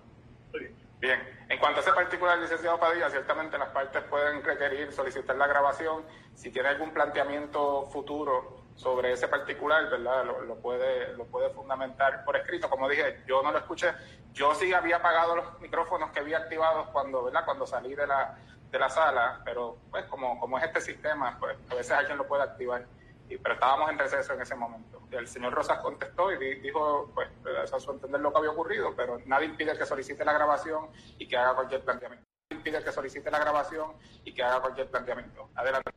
Bien, 1.00 1.41
en 1.51 1.60
cuanto 1.60 1.81
a 1.81 1.84
ese 1.84 1.91
particular, 1.91 2.39
licenciado 2.39 2.79
Padilla, 2.79 3.10
ciertamente 3.10 3.58
las 3.58 3.70
partes 3.72 4.01
pueden 4.03 4.41
requerir, 4.41 4.93
solicitar 4.93 5.36
la 5.36 5.48
grabación. 5.48 6.05
Si 6.34 6.50
tiene 6.50 6.70
algún 6.70 6.91
planteamiento 6.91 7.88
futuro 7.88 8.62
sobre 8.75 9.12
ese 9.12 9.27
particular, 9.27 9.89
¿verdad? 9.89 10.24
Lo, 10.24 10.41
lo 10.43 10.55
puede, 10.55 11.13
lo 11.17 11.25
puede 11.25 11.50
fundamentar 11.50 12.24
por 12.24 12.38
escrito. 12.38 12.70
Como 12.70 12.88
dije, 12.88 13.24
yo 13.27 13.43
no 13.43 13.51
lo 13.51 13.58
escuché. 13.58 13.91
Yo 14.31 14.55
sí 14.55 14.74
había 14.74 14.96
apagado 14.96 15.36
los 15.36 15.60
micrófonos 15.60 16.12
que 16.12 16.22
había 16.22 16.38
activados 16.38 16.88
cuando, 16.88 17.25
¿verdad? 17.25 17.43
Cuando 17.43 17.67
salí 17.67 17.96
de 17.96 18.08
la, 18.08 18.38
de 18.70 18.79
la 18.79 18.89
sala, 18.89 19.41
pero 19.43 19.77
pues 19.91 20.05
como, 20.05 20.39
como 20.39 20.58
es 20.58 20.63
este 20.63 20.79
sistema, 20.79 21.38
pues 21.38 21.58
a 21.70 21.75
veces 21.75 21.91
alguien 21.91 22.17
lo 22.17 22.27
puede 22.27 22.43
activar. 22.43 22.86
Y, 23.27 23.38
pero 23.38 23.55
estábamos 23.55 23.89
en 23.89 24.00
receso 24.00 24.34
en 24.34 24.41
ese 24.41 24.55
momento. 24.55 25.00
El 25.12 25.27
señor 25.27 25.53
Rosas 25.53 25.80
contestó 25.80 26.32
y 26.32 26.38
di- 26.38 26.56
dijo, 26.62 27.12
pues, 27.13 27.30
a 27.74 27.80
su 27.80 27.91
entender 27.91 28.22
lo 28.22 28.32
que 28.32 28.38
había 28.39 28.51
ocurrido, 28.51 28.94
pero 28.96 29.18
nadie 29.25 29.48
impide 29.48 29.77
que 29.77 29.86
solicite 29.86 30.24
la 30.25 30.34
grabación 30.34 30.89
y 31.18 31.27
que 31.27 31.38
haga 31.38 31.56
cualquier 31.56 31.84
planteamiento. 31.84 32.25
Impide 32.51 32.84
que 32.84 32.91
solicite 32.91 33.31
la 33.31 33.39
grabación 33.39 33.91
y 34.25 34.34
que 34.34 34.43
haga 34.43 34.62
cualquier 34.62 34.89
planteamiento. 34.89 35.50
Adelante. 35.55 35.91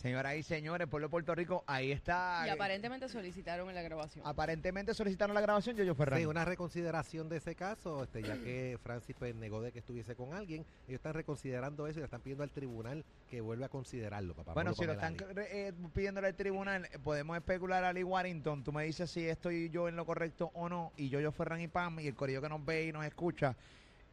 Señoras 0.00 0.34
y 0.36 0.42
señores, 0.42 0.88
pueblo 0.88 1.08
de 1.08 1.10
Puerto 1.10 1.34
Rico, 1.34 1.62
ahí 1.66 1.92
está. 1.92 2.44
Y 2.46 2.48
aparentemente 2.48 3.08
solicitaron 3.08 3.68
en 3.68 3.74
la 3.74 3.82
grabación. 3.82 4.26
Aparentemente 4.26 4.94
solicitaron 4.94 5.34
la 5.34 5.42
grabación, 5.42 5.76
yo, 5.76 5.84
yo 5.84 5.94
Ferran. 5.94 6.18
Sí, 6.18 6.26
una 6.26 6.44
reconsideración 6.46 7.28
de 7.28 7.36
ese 7.36 7.54
caso, 7.54 8.04
este, 8.04 8.22
ya 8.22 8.38
que 8.38 8.78
Francis 8.82 9.14
pues, 9.18 9.34
negó 9.34 9.60
de 9.60 9.72
que 9.72 9.80
estuviese 9.80 10.16
con 10.16 10.32
alguien. 10.32 10.64
Ellos 10.88 10.98
están 10.98 11.12
reconsiderando 11.12 11.86
eso 11.86 11.98
y 11.98 12.00
le 12.00 12.04
están 12.06 12.22
pidiendo 12.22 12.44
al 12.44 12.50
tribunal 12.50 13.04
que 13.28 13.42
vuelva 13.42 13.66
a 13.66 13.68
considerarlo, 13.68 14.34
papá. 14.34 14.54
Bueno, 14.54 14.72
si 14.72 14.86
lo 14.86 14.92
están 14.92 15.16
eh, 15.36 15.72
pidiéndole 15.94 16.28
al 16.28 16.34
tribunal, 16.34 16.88
podemos 17.04 17.36
especular 17.36 17.84
a 17.84 17.92
Lee 17.92 18.02
Warrington. 18.02 18.64
Tú 18.64 18.72
me 18.72 18.84
dices 18.84 19.10
si 19.10 19.28
estoy 19.28 19.68
yo 19.68 19.86
en 19.86 19.96
lo 19.96 20.06
correcto 20.06 20.50
o 20.54 20.68
no. 20.68 20.92
Y 20.96 21.10
yo, 21.10 21.20
yo, 21.20 21.30
Ferran 21.30 21.60
y 21.60 21.68
Pam, 21.68 22.00
y 22.00 22.06
el 22.06 22.14
corillo 22.14 22.40
que 22.40 22.48
nos 22.48 22.64
ve 22.64 22.86
y 22.86 22.92
nos 22.92 23.04
escucha, 23.04 23.54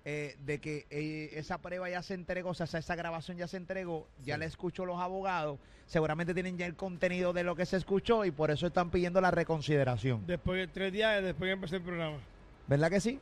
eh, 0.09 0.37
de 0.45 0.59
que 0.59 0.87
eh, 0.89 1.31
esa 1.33 1.57
prueba 1.57 1.89
ya 1.89 2.01
se 2.01 2.13
entregó, 2.13 2.51
o 2.51 2.53
sea, 2.53 2.65
esa 2.65 2.95
grabación 2.95 3.35
ya 3.35 3.45
se 3.45 3.57
entregó, 3.57 4.07
ya 4.23 4.37
la 4.37 4.45
escuchó 4.45 4.85
los 4.85 5.01
abogados. 5.01 5.59
Seguramente 5.85 6.33
tienen 6.33 6.57
ya 6.57 6.65
el 6.65 6.77
contenido 6.77 7.33
de 7.33 7.43
lo 7.43 7.57
que 7.57 7.65
se 7.65 7.75
escuchó 7.75 8.23
y 8.23 8.31
por 8.31 8.49
eso 8.49 8.67
están 8.67 8.89
pidiendo 8.89 9.19
la 9.19 9.31
reconsideración. 9.31 10.25
Después 10.25 10.59
de 10.59 10.67
tres 10.67 10.93
días 10.93 11.21
después 11.21 11.49
que 11.49 11.51
empecé 11.51 11.75
el 11.75 11.81
programa. 11.81 12.19
¿Verdad 12.67 12.89
que 12.89 13.01
sí? 13.01 13.19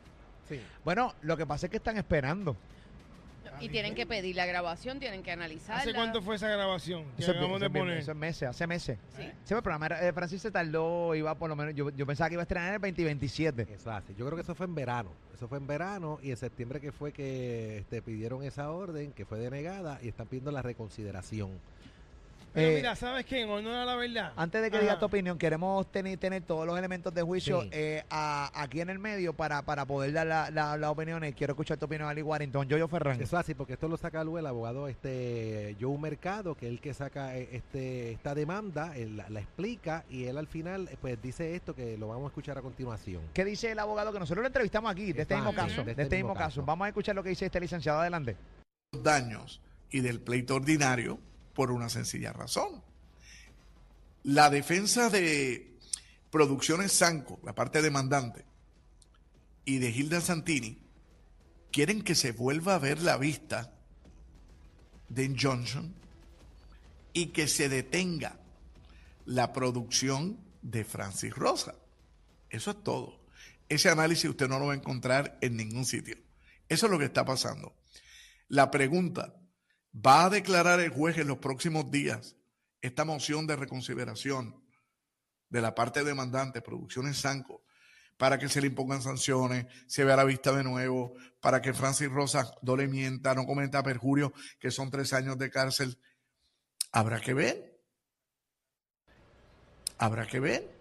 Sí. 0.47 0.61
Bueno, 0.83 1.15
lo 1.23 1.35
que 1.35 1.47
pasa 1.47 1.65
es 1.65 1.71
que 1.71 1.77
están 1.77 1.97
esperando. 1.97 2.55
Y 3.59 3.69
tienen 3.69 3.95
que 3.95 4.05
pedir 4.05 4.35
la 4.35 4.45
grabación, 4.45 4.99
tienen 4.99 5.23
que 5.23 5.31
analizarla. 5.31 5.81
¿Hace 5.81 5.93
cuánto 5.93 6.21
fue 6.21 6.35
esa 6.35 6.47
grabación 6.49 7.03
que 7.15 7.21
Eso 7.23 7.31
es, 7.31 7.37
acabamos 7.37 7.57
eso 7.57 7.59
de 7.59 7.65
es 7.67 7.73
bien- 7.73 7.85
poner? 7.85 7.97
eso 7.99 8.11
es 8.11 8.17
meses, 8.17 8.49
hace 8.49 8.67
meses. 8.67 8.97
Sí. 9.15 9.23
Sí, 9.43 9.53
el 9.53 9.61
programa 9.61 9.85
era- 9.87 10.07
eh, 10.07 10.13
Francis 10.13 10.41
se 10.41 10.51
tardó, 10.51 11.13
iba 11.15 11.33
por 11.35 11.49
lo 11.49 11.55
menos, 11.55 11.73
yo, 11.75 11.89
yo 11.91 12.05
pensaba 12.05 12.29
que 12.29 12.33
iba 12.35 12.41
a 12.41 12.43
estrenar 12.43 12.73
el 12.73 12.81
2027. 12.81 13.67
Eso 13.73 13.91
hace. 13.91 14.13
Yo 14.15 14.25
creo 14.25 14.35
que 14.35 14.41
eso 14.41 14.55
fue 14.55 14.65
en 14.65 14.75
verano. 14.75 15.11
Eso 15.33 15.47
fue 15.47 15.57
en 15.57 15.67
verano 15.67 16.19
y 16.23 16.31
en 16.31 16.37
septiembre 16.37 16.79
que 16.79 16.91
fue 16.91 17.11
que 17.11 17.79
este, 17.79 18.01
pidieron 18.01 18.43
esa 18.43 18.71
orden, 18.71 19.11
que 19.11 19.25
fue 19.25 19.37
denegada 19.39 19.99
y 20.01 20.07
están 20.07 20.27
pidiendo 20.27 20.51
la 20.51 20.61
reconsideración. 20.61 21.51
Pero 22.55 22.69
Eh, 22.69 22.75
mira, 22.77 22.95
¿sabes 22.95 23.25
qué? 23.25 23.41
En 23.41 23.49
honor 23.49 23.73
a 23.75 23.85
la 23.85 23.95
verdad. 23.95 24.31
Antes 24.37 24.61
de 24.61 24.71
que 24.71 24.79
digas 24.79 24.97
tu 24.97 25.05
opinión, 25.05 25.37
queremos 25.37 25.91
tener, 25.91 26.17
tener 26.17 26.41
todos 26.41 26.65
los 26.65 26.77
elementos 26.79 27.13
de 27.13 27.21
juicio 27.21 27.61
Sí. 27.63 27.69
eh, 27.73 28.03
a- 28.09 28.49
aquí 28.55 28.79
en 28.81 28.89
el 28.89 28.97
medio 28.97 29.33
para, 29.33 29.61
para 29.63 29.85
poder 29.85 30.13
dar 30.13 30.25
la, 30.25 30.49
la, 30.49 30.77
las 30.77 30.89
opiniones. 30.89 31.35
Quiero 31.35 31.51
escuchar 31.53 31.77
tu 31.77 31.85
opinión, 31.85 32.07
Ali 32.09 32.21
Warrington. 32.21 32.67
Yo, 32.67 32.77
yo 32.77 32.87
Ferran. 32.87 33.21
Eso 33.21 33.37
así, 33.37 33.53
porque 33.53 33.73
esto 33.73 33.87
lo 33.89 33.97
saca 33.97 34.23
luego 34.23 34.39
el 34.39 34.45
abogado 34.47 34.87
este 34.87 35.75
Joe 35.79 35.97
Mercado, 35.97 36.55
que 36.55 36.67
es 36.67 36.71
el 36.71 36.79
que 36.79 36.93
saca 36.93 37.37
eh, 37.37 37.49
este 37.51 38.13
esta 38.13 38.33
demanda, 38.33 38.95
él 38.95 39.17
la, 39.17 39.29
la 39.29 39.41
explica 39.41 40.05
y 40.09 40.23
él 40.25 40.37
al 40.37 40.47
final 40.47 40.89
pues 41.01 41.21
dice 41.21 41.55
esto 41.55 41.75
que 41.75 41.97
lo 41.97 42.07
vamos 42.07 42.23
a 42.23 42.27
escuchar 42.27 42.57
a 42.57 42.61
continuación. 42.61 43.21
¿Qué 43.33 43.43
dice 43.43 43.71
el 43.71 43.79
abogado 43.79 44.13
que 44.13 44.19
nosotros 44.19 44.41
lo 44.43 44.47
entrevistamos 44.47 44.89
aquí, 44.91 45.11
de 45.11 45.23
este 45.23 45.35
mismo 45.35 45.53
caso? 45.53 45.83
de 45.83 45.93
De 45.93 46.03
este 46.03 46.15
mismo 46.15 46.33
caso. 46.33 46.63
Vamos 46.63 46.85
a 46.85 46.87
escuchar 46.87 47.15
lo 47.15 47.21
que 47.23 47.29
dice 47.29 47.45
este 47.45 47.59
licenciado. 47.59 47.99
Adelante. 47.99 48.37
daños 49.03 49.59
y 49.91 49.99
del 49.99 50.19
pleito 50.21 50.55
ordinario 50.55 51.19
por 51.55 51.71
una 51.71 51.89
sencilla 51.89 52.31
razón. 52.33 52.83
La 54.23 54.51
defensa 54.51 55.09
de 55.09 55.75
Producciones 56.29 56.91
Sanco, 56.91 57.39
la 57.43 57.55
parte 57.55 57.81
demandante, 57.81 58.45
y 59.63 59.79
de 59.79 59.89
Hilda 59.89 60.21
Santini, 60.21 60.77
quieren 61.71 62.03
que 62.03 62.13
se 62.13 62.33
vuelva 62.33 62.75
a 62.75 62.79
ver 62.79 63.01
la 63.01 63.17
vista 63.17 63.73
de 65.09 65.35
Johnson 65.39 65.95
y 67.13 67.27
que 67.27 67.47
se 67.47 67.69
detenga 67.69 68.37
la 69.25 69.53
producción 69.53 70.37
de 70.61 70.83
Francis 70.83 71.33
Rosa. 71.33 71.75
Eso 72.49 72.71
es 72.71 72.83
todo. 72.83 73.19
Ese 73.69 73.89
análisis 73.89 74.29
usted 74.29 74.47
no 74.47 74.59
lo 74.59 74.67
va 74.67 74.73
a 74.73 74.77
encontrar 74.77 75.37
en 75.41 75.55
ningún 75.55 75.85
sitio. 75.85 76.17
Eso 76.67 76.85
es 76.85 76.91
lo 76.91 76.99
que 76.99 77.05
está 77.05 77.25
pasando. 77.25 77.75
La 78.49 78.69
pregunta, 78.69 79.33
¿va 79.95 80.25
a 80.25 80.29
declarar 80.29 80.79
el 80.79 80.89
juez 80.89 81.17
en 81.17 81.27
los 81.27 81.37
próximos 81.37 81.89
días 81.91 82.35
esta 82.81 83.05
moción 83.05 83.47
de 83.47 83.55
reconsideración 83.55 84.63
de 85.49 85.61
la 85.61 85.73
parte 85.73 86.03
demandante, 86.03 86.61
Producciones 86.61 87.17
Sanco, 87.17 87.63
para 88.17 88.39
que 88.39 88.49
se 88.49 88.61
le 88.61 88.67
impongan 88.67 89.01
sanciones, 89.01 89.65
se 89.87 90.03
vea 90.03 90.15
la 90.15 90.23
vista 90.23 90.51
de 90.51 90.63
nuevo, 90.63 91.13
para 91.41 91.61
que 91.61 91.73
Francis 91.73 92.09
Rosa 92.09 92.51
no 92.61 92.75
le 92.75 92.87
mienta, 92.87 93.33
no 93.33 93.45
cometa 93.45 93.83
perjurio, 93.83 94.33
que 94.59 94.71
son 94.71 94.89
tres 94.89 95.13
años 95.13 95.37
de 95.37 95.49
cárcel? 95.49 95.99
Habrá 96.91 97.19
que 97.19 97.33
ver. 97.33 97.81
Habrá 99.97 100.27
que 100.27 100.39
ver. 100.39 100.74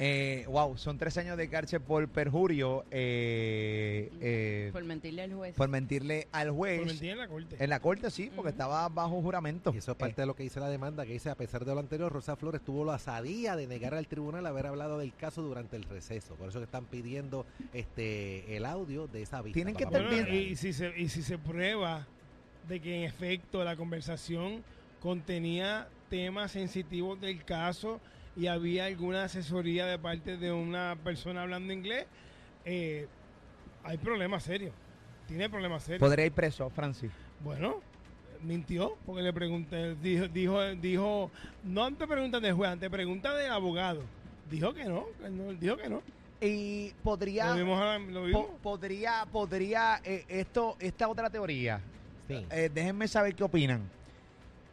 Eh, 0.00 0.44
wow, 0.46 0.76
son 0.78 0.96
tres 0.96 1.18
años 1.18 1.36
de 1.36 1.48
cárcel 1.48 1.80
por 1.80 2.06
perjurio, 2.08 2.84
eh, 2.92 4.08
eh, 4.20 4.70
Por 4.72 4.84
mentirle 4.84 5.22
al 5.22 5.34
juez. 5.34 5.56
por 5.56 5.68
mentirle 5.68 6.28
al 6.30 6.50
juez. 6.52 6.78
Por 6.78 6.86
mentir 6.86 7.10
en 7.10 7.18
la 7.18 7.26
corte. 7.26 7.56
En 7.58 7.70
la 7.70 7.80
corte, 7.80 8.10
sí, 8.12 8.30
porque 8.34 8.50
estaba 8.50 8.88
bajo 8.88 9.20
juramento. 9.20 9.72
Y 9.74 9.78
eso 9.78 9.90
es 9.90 9.96
parte 9.98 10.22
de 10.22 10.26
lo 10.26 10.36
que 10.36 10.44
dice 10.44 10.60
la 10.60 10.68
demanda, 10.68 11.04
que 11.04 11.14
dice, 11.14 11.30
a 11.30 11.34
pesar 11.34 11.64
de 11.64 11.74
lo 11.74 11.80
anterior, 11.80 12.12
Rosa 12.12 12.36
Flores 12.36 12.60
tuvo 12.62 12.84
la 12.84 12.94
asadía 12.94 13.56
de 13.56 13.66
negar 13.66 13.92
al 13.92 14.06
tribunal 14.06 14.46
haber 14.46 14.66
hablado 14.68 14.98
del 14.98 15.12
caso 15.16 15.42
durante 15.42 15.74
el 15.74 15.82
receso. 15.82 16.36
Por 16.36 16.50
eso 16.50 16.60
que 16.60 16.66
están 16.66 16.84
pidiendo 16.84 17.44
este 17.72 18.56
el 18.56 18.66
audio 18.66 19.08
de 19.08 19.22
esa 19.22 19.42
vista. 19.42 19.54
Tienen 19.54 19.74
que 19.74 19.82
estar 19.82 20.06
Bueno, 20.06 20.26
bien. 20.30 20.52
y, 20.52 20.54
si 20.54 20.72
se, 20.72 20.96
y 20.96 21.08
si 21.08 21.22
se 21.22 21.38
prueba 21.38 22.06
de 22.68 22.78
que 22.78 22.98
en 22.98 23.02
efecto 23.02 23.64
la 23.64 23.74
conversación 23.74 24.62
contenía 25.00 25.88
temas 26.08 26.52
sensitivos 26.52 27.20
del 27.20 27.44
caso 27.44 28.00
y 28.38 28.46
había 28.46 28.84
alguna 28.86 29.24
asesoría 29.24 29.86
de 29.86 29.98
parte 29.98 30.36
de 30.36 30.52
una 30.52 30.96
persona 31.02 31.42
hablando 31.42 31.72
inglés, 31.72 32.06
eh, 32.64 33.06
hay 33.84 33.98
problemas 33.98 34.44
serios. 34.44 34.72
Tiene 35.26 35.50
problemas 35.50 35.82
serios. 35.82 36.00
Podría 36.00 36.24
ir 36.26 36.32
preso, 36.32 36.70
Francis. 36.70 37.10
Bueno, 37.42 37.80
mintió 38.42 38.96
porque 39.04 39.22
le 39.22 39.32
pregunté, 39.32 39.94
dijo, 39.96 40.28
dijo, 40.28 40.62
dijo, 40.76 41.30
no 41.64 41.84
ante 41.84 42.06
preguntas 42.06 42.40
del 42.40 42.54
juez, 42.54 42.70
ante 42.70 42.88
preguntas 42.88 43.36
del 43.36 43.50
abogado. 43.50 44.02
Dijo 44.50 44.72
que 44.72 44.84
no, 44.84 45.06
que 45.20 45.28
no, 45.28 45.52
dijo 45.54 45.76
que 45.76 45.88
no. 45.88 46.02
Y 46.40 46.90
podría. 47.02 47.54
Lo 47.56 47.98
lo 47.98 48.24
vimos. 48.24 48.46
po- 48.46 48.56
podría, 48.62 49.26
podría, 49.30 50.00
eh, 50.04 50.24
esto, 50.28 50.76
esta 50.78 51.08
otra 51.08 51.28
teoría. 51.28 51.80
Sí. 52.28 52.46
eh, 52.50 52.70
déjenme 52.72 53.08
saber 53.08 53.34
qué 53.34 53.42
opinan. 53.44 53.82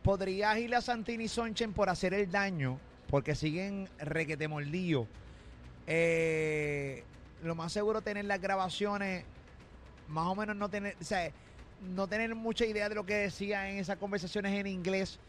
¿Podría 0.03 0.55
Gila 0.55 0.81
Santini 0.81 1.27
Sonchen 1.27 1.73
por 1.73 1.89
hacer 1.89 2.13
el 2.13 2.29
daño? 2.29 2.77
Porque 3.09 3.35
siguen 3.35 3.89
requete 3.99 4.47
mordido. 4.47 5.07
Eh, 5.87 7.03
lo 7.43 7.55
más 7.55 7.71
seguro 7.71 8.01
tener 8.01 8.25
las 8.25 8.41
grabaciones, 8.41 9.23
más 10.07 10.27
o 10.27 10.35
menos 10.35 10.55
no 10.55 10.69
tener, 10.69 10.95
no 11.81 12.07
tener 12.07 12.33
mucha 12.35 12.65
idea 12.65 12.89
de 12.89 12.95
lo 12.95 13.05
que 13.05 13.15
decía 13.15 13.69
en 13.69 13.77
esas 13.77 13.97
conversaciones 13.97 14.53
en 14.53 14.67
inglés, 14.67 15.19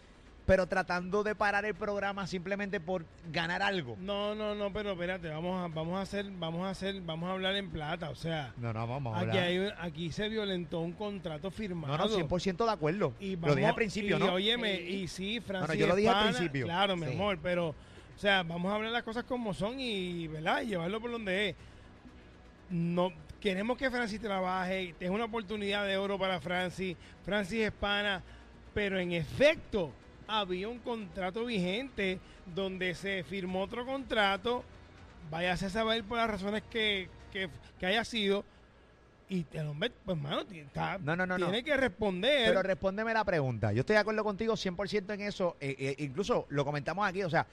pero 0.47 0.67
tratando 0.69 1.25
de 1.25 1.35
parar 1.35 1.65
el 1.65 1.75
programa 1.75 2.27
simplemente 2.29 2.79
por 2.79 3.05
ganar 3.33 3.63
algo. 3.63 3.97
No, 4.01 4.35
no, 4.37 4.55
no, 4.55 4.73
pero 4.73 4.93
espérate, 4.93 5.29
vamos 5.29 5.61
a, 5.65 5.75
vamos 5.75 5.99
a 5.99 6.03
hacer, 6.03 6.25
vamos 6.39 6.65
a 6.67 6.71
hacer, 6.71 7.01
vamos 7.03 7.29
a 7.29 7.33
hablar 7.33 7.57
en 7.57 7.69
plata, 7.69 8.11
o 8.11 8.15
sea, 8.15 8.53
No, 8.57 8.73
no, 8.73 8.87
vamos 8.87 9.15
a 9.17 9.21
aquí, 9.21 9.31
hablar. 9.31 9.45
hay 9.45 9.73
aquí 9.81 10.13
se 10.13 10.29
violentó 10.29 10.81
un 10.81 10.93
contrato 10.93 11.51
firmado. 11.51 11.99
No, 11.99 12.05
no, 12.07 12.29
100% 12.29 12.65
de 12.65 12.71
acuerdo. 12.71 13.13
Y 13.19 13.35
lo 13.35 13.41
vamos- 13.41 13.57
dije 13.57 13.69
al 13.69 13.75
principio, 13.75 14.17
y, 14.17 14.21
¿no? 14.21 14.33
Óyeme, 14.35 14.75
y 14.81 15.09
sí, 15.09 15.41
no, 15.41 15.47
Francis. 15.47 15.77
yo 15.81 15.87
lo 15.89 15.97
dije 15.97 16.09
al 16.09 16.15
Espana, 16.15 16.31
principio. 16.39 16.67
Claro, 16.67 16.97
mi 16.97 17.07
Sí. 17.07 17.13
amor, 17.15 17.39
pero, 17.43 17.69
o 17.71 17.75
sea, 18.19 18.45
vamos 18.45 18.71
a 18.71 18.77
hablar 18.77 18.93
las 18.93 19.03
cosas 19.03 19.25
como 19.25 19.53
son 19.53 19.81
y, 19.81 20.29
¿verdad? 20.29 20.63
Y 20.63 20.67
llevarlo 20.69 21.01
por 21.01 21.11
donde 21.11 21.49
es. 21.51 21.57
No, 22.71 23.13
queremos 23.41 23.77
que 23.79 23.91
Francis 23.91 24.21
trabaje, 24.21 24.95
es 24.99 25.11
una 25.11 25.25
oportunidad 25.25 25.85
de 25.87 25.97
oro 25.97 26.19
para 26.19 26.41
Francis, 26.41 26.97
Francis 27.25 27.63
es 27.63 27.73
pana, 27.73 28.23
pero 28.75 28.99
en 28.99 29.11
efecto 29.13 29.91
había 30.29 30.69
un 30.69 30.79
contrato 30.79 31.45
vigente 31.45 32.19
donde 32.55 32.95
se 32.95 33.23
firmó 33.25 33.63
otro 33.63 33.85
contrato, 33.87 34.65
váyase 35.31 35.67
a 35.67 35.71
saber 35.71 36.05
por 36.05 36.19
las 36.19 36.31
razones 36.31 36.63
que, 36.71 37.09
que, 37.33 37.49
que 37.79 37.87
haya 37.87 38.05
sido, 38.05 38.45
y 39.29 39.45
el 39.55 39.67
hombre, 39.67 39.91
pues 40.05 40.17
mano, 40.17 40.43
está- 40.51 40.99
No, 40.99 41.17
no, 41.17 41.27
no, 41.27 41.37
no. 41.37 41.47
tiene 41.47 41.65
que 41.65 41.77
responder. 41.77 42.49
Pero 42.49 42.63
respóndeme 42.63 43.13
la 43.13 43.25
pregunta. 43.25 43.73
Yo 43.73 43.81
estoy 43.81 43.95
de 43.95 44.01
acuerdo 44.01 44.23
contigo 44.23 44.55
100% 44.55 45.15
en 45.15 45.21
eso. 45.23 45.57
eh, 45.61 45.75
eh, 45.79 45.97
incluso 45.99 46.47
lo 46.51 46.65
comentamos 46.65 47.07
aquí. 47.09 47.25
O 47.25 47.31
sea, 47.31 47.45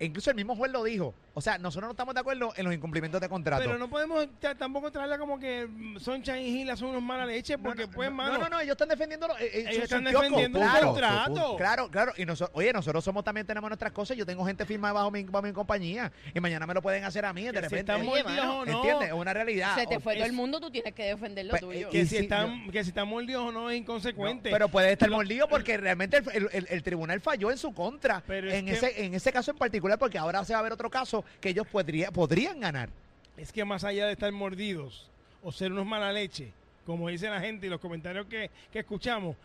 incluso 0.00 0.30
el 0.30 0.36
mismo 0.36 0.54
juez 0.56 0.70
lo 0.72 0.84
dijo. 0.84 1.14
O 1.34 1.40
sea, 1.40 1.58
nosotros 1.58 1.88
no 1.88 1.90
estamos 1.92 2.14
de 2.14 2.20
acuerdo 2.20 2.52
en 2.56 2.64
los 2.64 2.72
incumplimientos 2.74 3.20
de 3.20 3.28
contrato. 3.28 3.62
Pero 3.62 3.76
no 3.78 3.88
podemos 3.90 4.26
ta- 4.40 4.54
tampoco 4.54 4.90
traerla 4.90 5.18
como 5.18 5.38
que 5.38 5.66
mm, 5.66 5.98
Sunshine 5.98 6.38
y 6.38 6.50
Gila 6.58 6.76
son 6.76 6.88
unos 6.90 7.02
mala 7.02 7.26
leche, 7.26 7.58
porque 7.58 7.86
pues, 7.86 8.10
mano. 8.10 8.32
No, 8.34 8.38
no, 8.44 8.48
no, 8.48 8.60
ellos 8.60 8.72
están 8.72 8.88
defendiendo. 8.88 9.26
eh, 9.38 9.44
eh, 9.52 9.64
Ellos 9.68 9.74
su- 9.76 9.82
están 9.82 10.06
su 10.06 10.12
defendiendo 10.12 10.58
un 10.60 10.64
Claro, 10.66 10.86
contrato. 10.88 11.56
Claro, 11.56 11.90
claro. 11.90 12.12
Y 12.16 12.24
nosotros, 12.24 12.56
oye, 12.56 12.72
nosotros 12.72 13.04
somos 13.04 13.22
también 13.22 13.46
tenemos 13.46 13.68
nuestras 13.68 13.92
cosas. 13.92 14.16
Yo 14.16 14.24
tengo 14.24 14.46
gente 14.46 14.64
firmada 14.64 14.94
bajo 14.94 15.10
mi, 15.10 15.24
bajo 15.24 15.44
mi 15.46 15.52
compañía 15.52 16.10
y 16.34 16.40
mañana 16.40 16.66
me 16.66 16.72
lo 16.72 16.80
pueden 16.80 17.04
hacer 17.04 17.26
a 17.26 17.32
mí. 17.34 17.42
De 17.44 17.52
Que 17.52 17.58
si 17.58 17.62
repente, 17.64 17.92
están 17.92 18.06
mordidos 18.06 18.46
o 18.46 18.64
no. 18.64 18.76
¿entiendes? 18.76 19.08
Es 19.08 19.14
una 19.14 19.34
realidad. 19.34 19.74
Se 19.74 19.86
te 19.86 20.00
fue 20.00 20.14
todo 20.14 20.24
el 20.24 20.32
mundo, 20.32 20.58
tú 20.60 20.70
tienes 20.70 20.94
que 20.94 21.04
defender 21.04 21.44
lo 21.44 21.50
Pues, 21.50 21.60
tuyo. 21.62 21.90
Que, 21.90 21.98
Y 22.00 22.02
si 22.06 22.16
si- 22.16 22.22
están, 22.22 22.70
que 22.70 22.82
si 22.82 22.88
están 22.90 23.08
mordidos 23.08 23.42
o 23.48 23.52
no 23.52 23.68
es 23.70 23.78
inconsecuente. 23.78 24.50
Pero 24.50 24.68
puede 24.68 24.92
estar 24.92 25.10
mordido 25.10 25.48
porque 25.48 25.76
realmente 25.76 26.16
el, 26.16 26.24
el- 26.32 26.48
el- 26.52 26.66
el 26.70 26.82
tribunal 26.82 27.20
falló 27.20 27.50
en 27.50 27.58
su 27.58 27.74
contra 27.74 28.22
Pero 28.26 28.48
es 28.48 28.54
en, 28.54 28.64
que- 28.66 28.72
ese, 28.72 29.04
en 29.04 29.12
ese 29.14 29.30
caso 29.32 29.50
en 29.50 29.58
particular, 29.58 29.85
porque 29.96 30.18
ahora 30.18 30.44
se 30.44 30.52
va 30.52 30.58
a 30.58 30.62
ver 30.62 30.72
otro 30.72 30.90
caso 30.90 31.24
que 31.40 31.50
ellos 31.50 31.66
podría, 31.66 32.10
podrían 32.10 32.60
ganar. 32.60 32.88
Es 33.36 33.52
que 33.52 33.64
más 33.64 33.84
allá 33.84 34.06
de 34.06 34.12
estar 34.12 34.32
mordidos 34.32 35.08
o 35.42 35.52
ser 35.52 35.70
unos 35.72 35.86
mala 35.86 36.12
leche, 36.12 36.52
como 36.84 37.08
dice 37.08 37.30
la 37.30 37.40
gente 37.40 37.66
y 37.66 37.70
los 37.70 37.80
comentarios 37.80 38.26
que 38.26 38.50
escuchamos, 38.72 39.36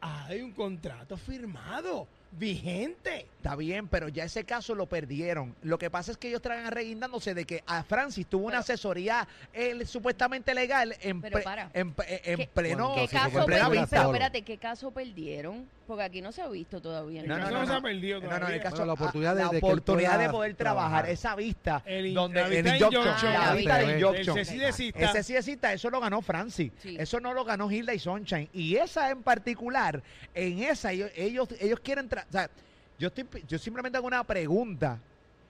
hay 0.00 0.42
un 0.42 0.52
contrato 0.52 1.16
firmado, 1.16 2.06
vigente. 2.32 3.26
Está 3.38 3.54
bien, 3.56 3.88
pero 3.88 4.08
ya 4.08 4.24
ese 4.24 4.44
caso 4.44 4.74
lo 4.74 4.86
perdieron. 4.86 5.54
Lo 5.62 5.78
que 5.78 5.90
pasa 5.90 6.10
es 6.10 6.16
que 6.18 6.28
ellos 6.28 6.42
traen 6.42 6.66
arreguindándose 6.66 7.34
de 7.34 7.44
que 7.44 7.62
a 7.66 7.82
Francis 7.84 8.26
tuvo 8.26 8.46
una 8.46 8.58
asesoría 8.58 9.26
eh, 9.52 9.86
supuestamente 9.86 10.54
legal 10.54 10.94
en, 11.00 11.20
Pero 11.20 11.34
pre- 11.34 11.42
para. 11.44 11.70
en, 11.72 11.94
en 12.06 12.36
¿Qué- 12.38 12.50
pleno 12.52 12.94
¿Qué 12.94 13.08
caso 13.08 13.26
en 13.40 13.44
plena 13.46 13.46
perdieron? 13.46 13.72
vista. 13.72 13.96
Pero 13.96 14.08
espérate, 14.08 14.42
¿qué 14.42 14.58
caso 14.58 14.90
perdieron? 14.90 15.66
Porque 15.86 16.02
aquí 16.02 16.20
no 16.20 16.32
se 16.32 16.42
ha 16.42 16.48
visto 16.48 16.82
todavía. 16.82 17.22
No, 17.22 17.38
no, 17.38 17.44
no, 17.44 17.50
no 17.50 17.60
se 17.66 17.72
no. 17.72 17.78
ha 17.78 17.80
perdido 17.80 18.20
No, 18.20 18.38
no, 18.38 18.48
en 18.48 18.54
el 18.54 18.60
caso, 18.60 18.76
Bueno, 18.76 18.86
la 18.88 18.92
oportunidad 18.92 19.34
de- 19.36 19.42
la 19.44 19.48
de 19.48 19.58
él 19.58 19.64
oportunidad 19.64 20.18
de 20.18 20.28
poder 20.28 20.54
trabajar, 20.54 20.90
trabajar. 20.90 21.10
esa 21.10 21.34
vista 21.36 21.82
El 21.86 22.06
in- 22.06 22.14
donde 22.14 22.40
la 22.40 22.46
el 22.48 22.52
vista 22.52 22.70
de 22.72 22.76
injunction, 22.76 23.06
injunction, 23.06 23.32
la 23.32 23.38
vista 23.38 23.48
de 23.54 23.56
vista 23.56 23.78
de- 23.78 23.98
injunction. 24.00 24.36
del 24.36 24.44
ceci 24.46 24.58
de 24.58 24.72
cita. 24.72 24.98
Ese 25.10 25.22
sí 25.22 25.32
de 25.32 25.42
cita, 25.42 25.72
eso 25.72 25.88
lo 25.90 26.00
ganó 26.00 26.20
Francis. 26.20 26.72
Sí. 26.82 26.96
Eso 26.98 27.20
no 27.20 27.32
lo 27.32 27.44
ganó 27.44 27.70
Hilda 27.70 27.94
y 27.94 27.98
Sunshine. 27.98 28.50
Y 28.52 28.76
esa 28.76 29.10
en 29.10 29.22
particular, 29.22 30.02
en 30.34 30.62
esa 30.64 30.92
ellos 30.92 31.10
ellos, 31.16 31.48
ellos 31.58 31.80
quieren, 31.80 32.10
tra- 32.18 32.26
o 32.28 32.32
sea, 32.32 32.50
yo 32.98 33.08
estoy 33.08 33.26
yo 33.46 33.58
simplemente 33.58 33.98
hago 33.98 34.06
una 34.06 34.24
pregunta. 34.24 34.98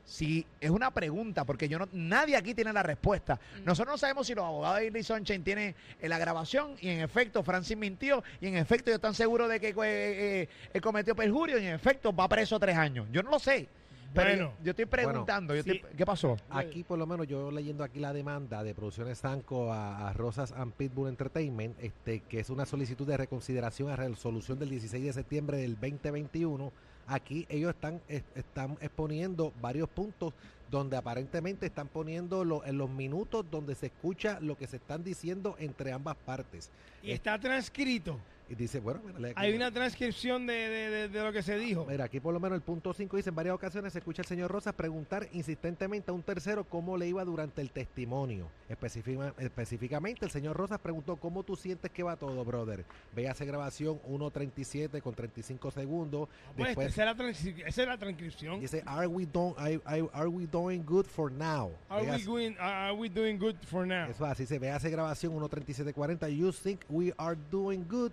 Si 0.04 0.46
es 0.58 0.70
una 0.70 0.90
pregunta, 0.90 1.44
porque 1.44 1.68
yo 1.68 1.78
no, 1.78 1.86
nadie 1.92 2.34
aquí 2.34 2.54
tiene 2.54 2.72
la 2.72 2.82
respuesta. 2.82 3.34
Mm. 3.60 3.64
Nosotros 3.66 3.92
no 3.92 3.98
sabemos 3.98 4.26
si 4.26 4.34
los 4.34 4.42
abogados 4.42 4.78
de 4.78 4.86
Hilda 4.86 4.98
y 5.00 5.02
Sunshine 5.02 5.44
tienen 5.44 5.74
eh, 6.00 6.08
la 6.08 6.16
grabación 6.18 6.76
y 6.80 6.88
en 6.88 7.00
efecto 7.00 7.42
Francis 7.42 7.76
mintió 7.76 8.24
y 8.40 8.46
en 8.46 8.56
efecto 8.56 8.88
ellos 8.88 9.00
están 9.00 9.12
seguros 9.12 9.50
de 9.50 9.60
que 9.60 9.68
eh, 9.68 9.74
eh, 9.82 10.48
eh, 10.72 10.80
cometió 10.80 11.14
perjurio 11.14 11.58
y 11.58 11.66
en 11.66 11.74
efecto 11.74 12.10
va 12.14 12.26
preso 12.26 12.58
tres 12.58 12.78
años. 12.78 13.06
Yo 13.12 13.22
no 13.22 13.30
lo 13.30 13.38
sé. 13.38 13.68
Pero 14.14 14.28
Bueno. 14.30 14.52
yo, 14.58 14.64
yo 14.64 14.70
estoy 14.70 14.86
preguntando, 14.86 15.54
yo 15.54 15.62
sí. 15.62 15.70
estoy- 15.70 15.90
¿qué 15.96 16.06
pasó? 16.06 16.36
Aquí, 16.48 16.82
por 16.82 16.98
lo 16.98 17.06
menos, 17.06 17.26
yo 17.26 17.50
leyendo 17.50 17.84
aquí 17.84 17.98
la 18.00 18.12
demanda 18.12 18.62
de 18.62 18.74
Producciones 18.74 19.18
Sanco 19.18 19.72
a, 19.72 20.08
a 20.08 20.12
Rosas 20.14 20.52
and 20.52 20.72
Pitbull 20.72 21.08
Entertainment, 21.08 21.76
este, 21.80 22.20
que 22.20 22.40
es 22.40 22.48
una 22.50 22.64
solicitud 22.64 23.06
de 23.06 23.16
reconsideración 23.18 23.90
a 23.90 23.96
resolución 23.96 24.58
del 24.58 24.70
16 24.70 25.04
de 25.04 25.12
septiembre 25.12 25.58
del 25.58 25.74
2021. 25.78 26.72
Aquí 27.06 27.46
ellos 27.48 27.70
están, 27.74 28.00
es- 28.08 28.24
están 28.34 28.72
exponiendo 28.80 29.52
varios 29.60 29.88
puntos 29.88 30.32
donde 30.70 30.96
aparentemente 30.98 31.64
están 31.66 31.88
poniendo 31.88 32.44
lo- 32.44 32.64
en 32.64 32.76
los 32.76 32.90
minutos 32.90 33.44
donde 33.50 33.74
se 33.74 33.86
escucha 33.86 34.38
lo 34.40 34.56
que 34.56 34.66
se 34.66 34.76
están 34.76 35.02
diciendo 35.04 35.54
entre 35.58 35.92
ambas 35.92 36.16
partes. 36.16 36.70
Y 37.02 37.10
está 37.12 37.38
transcrito. 37.38 38.18
Y 38.50 38.54
dice, 38.54 38.80
bueno, 38.80 39.00
mira, 39.04 39.18
lee 39.18 39.26
aquí. 39.30 39.34
Hay 39.36 39.54
una 39.54 39.70
transcripción 39.70 40.46
de, 40.46 40.54
de- 40.54 40.90
de- 40.90 41.08
de 41.08 41.22
lo 41.22 41.32
que 41.32 41.42
se 41.42 41.58
dijo. 41.58 41.84
Mira, 41.84 42.04
aquí 42.04 42.18
por 42.18 42.32
lo 42.32 42.40
menos 42.40 42.56
el 42.56 42.62
punto 42.62 42.94
5 42.94 43.16
dice, 43.18 43.28
en 43.28 43.34
varias 43.36 43.54
ocasiones 43.54 43.92
se 43.92 43.98
escucha 43.98 44.22
al 44.22 44.26
señor 44.26 44.50
Rosas 44.50 44.72
preguntar 44.74 45.28
insistentemente 45.32 46.10
a 46.10 46.14
un 46.14 46.22
tercero 46.22 46.64
cómo 46.64 46.96
le 46.96 47.06
iba 47.08 47.22
durante 47.26 47.60
el 47.60 47.70
testimonio. 47.70 48.48
Específica- 48.70 49.34
específicamente, 49.38 50.24
el 50.24 50.30
señor 50.30 50.56
Rosas 50.56 50.78
preguntó, 50.80 51.16
¿cómo 51.16 51.42
tú 51.42 51.56
sientes 51.56 51.90
que 51.90 52.02
va 52.02 52.16
todo, 52.16 52.42
brother? 52.44 52.86
Véase 53.14 53.44
grabación 53.44 54.00
1.37 54.08 55.02
con 55.02 55.14
35 55.14 55.70
segundos. 55.70 56.28
Pues, 56.56 56.68
Después 56.68 56.88
esa, 56.88 57.02
es 57.02 57.06
la 57.18 57.24
transcri- 57.24 57.64
esa 57.66 57.82
es 57.82 57.88
la 57.88 57.98
transcripción. 57.98 58.60
dice, 58.60 58.82
are 58.86 59.06
we, 59.06 59.26
do- 59.26 59.54
I- 59.58 59.74
I- 59.86 60.08
are 60.14 60.28
we 60.28 60.46
doing 60.46 60.82
good 60.86 61.04
for 61.04 61.30
now? 61.30 61.70
Are 61.90 62.02
we, 62.10 62.24
going, 62.24 62.54
are 62.58 62.92
we 62.94 63.10
doing 63.10 63.38
good 63.38 63.56
for 63.66 63.86
now? 63.86 64.08
eso 64.10 64.24
así 64.24 64.46
se 64.46 64.58
véase 64.58 64.88
grabación 64.88 65.34
1.37.40. 65.34 66.34
You 66.34 66.50
think 66.50 66.80
we 66.88 67.12
are 67.18 67.36
doing 67.50 67.84
good? 67.86 68.10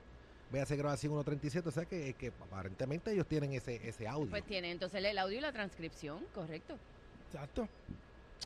Véase 0.55 0.77
grabación 0.77 1.11
1.37. 1.13 1.67
O 1.67 1.71
sea 1.71 1.83
que, 1.83 2.13
que 2.13 2.27
aparentemente 2.41 3.11
ellos 3.11 3.27
tienen 3.27 3.51
ese, 3.51 3.75
ese 3.87 4.07
audio. 4.07 4.29
Pues 4.29 4.45
tiene 4.45 4.71
entonces 4.71 5.03
el 5.03 5.17
audio 5.17 5.37
y 5.37 5.41
la 5.41 5.51
transcripción, 5.51 6.23
correcto. 6.33 6.77
Exacto. 7.29 7.67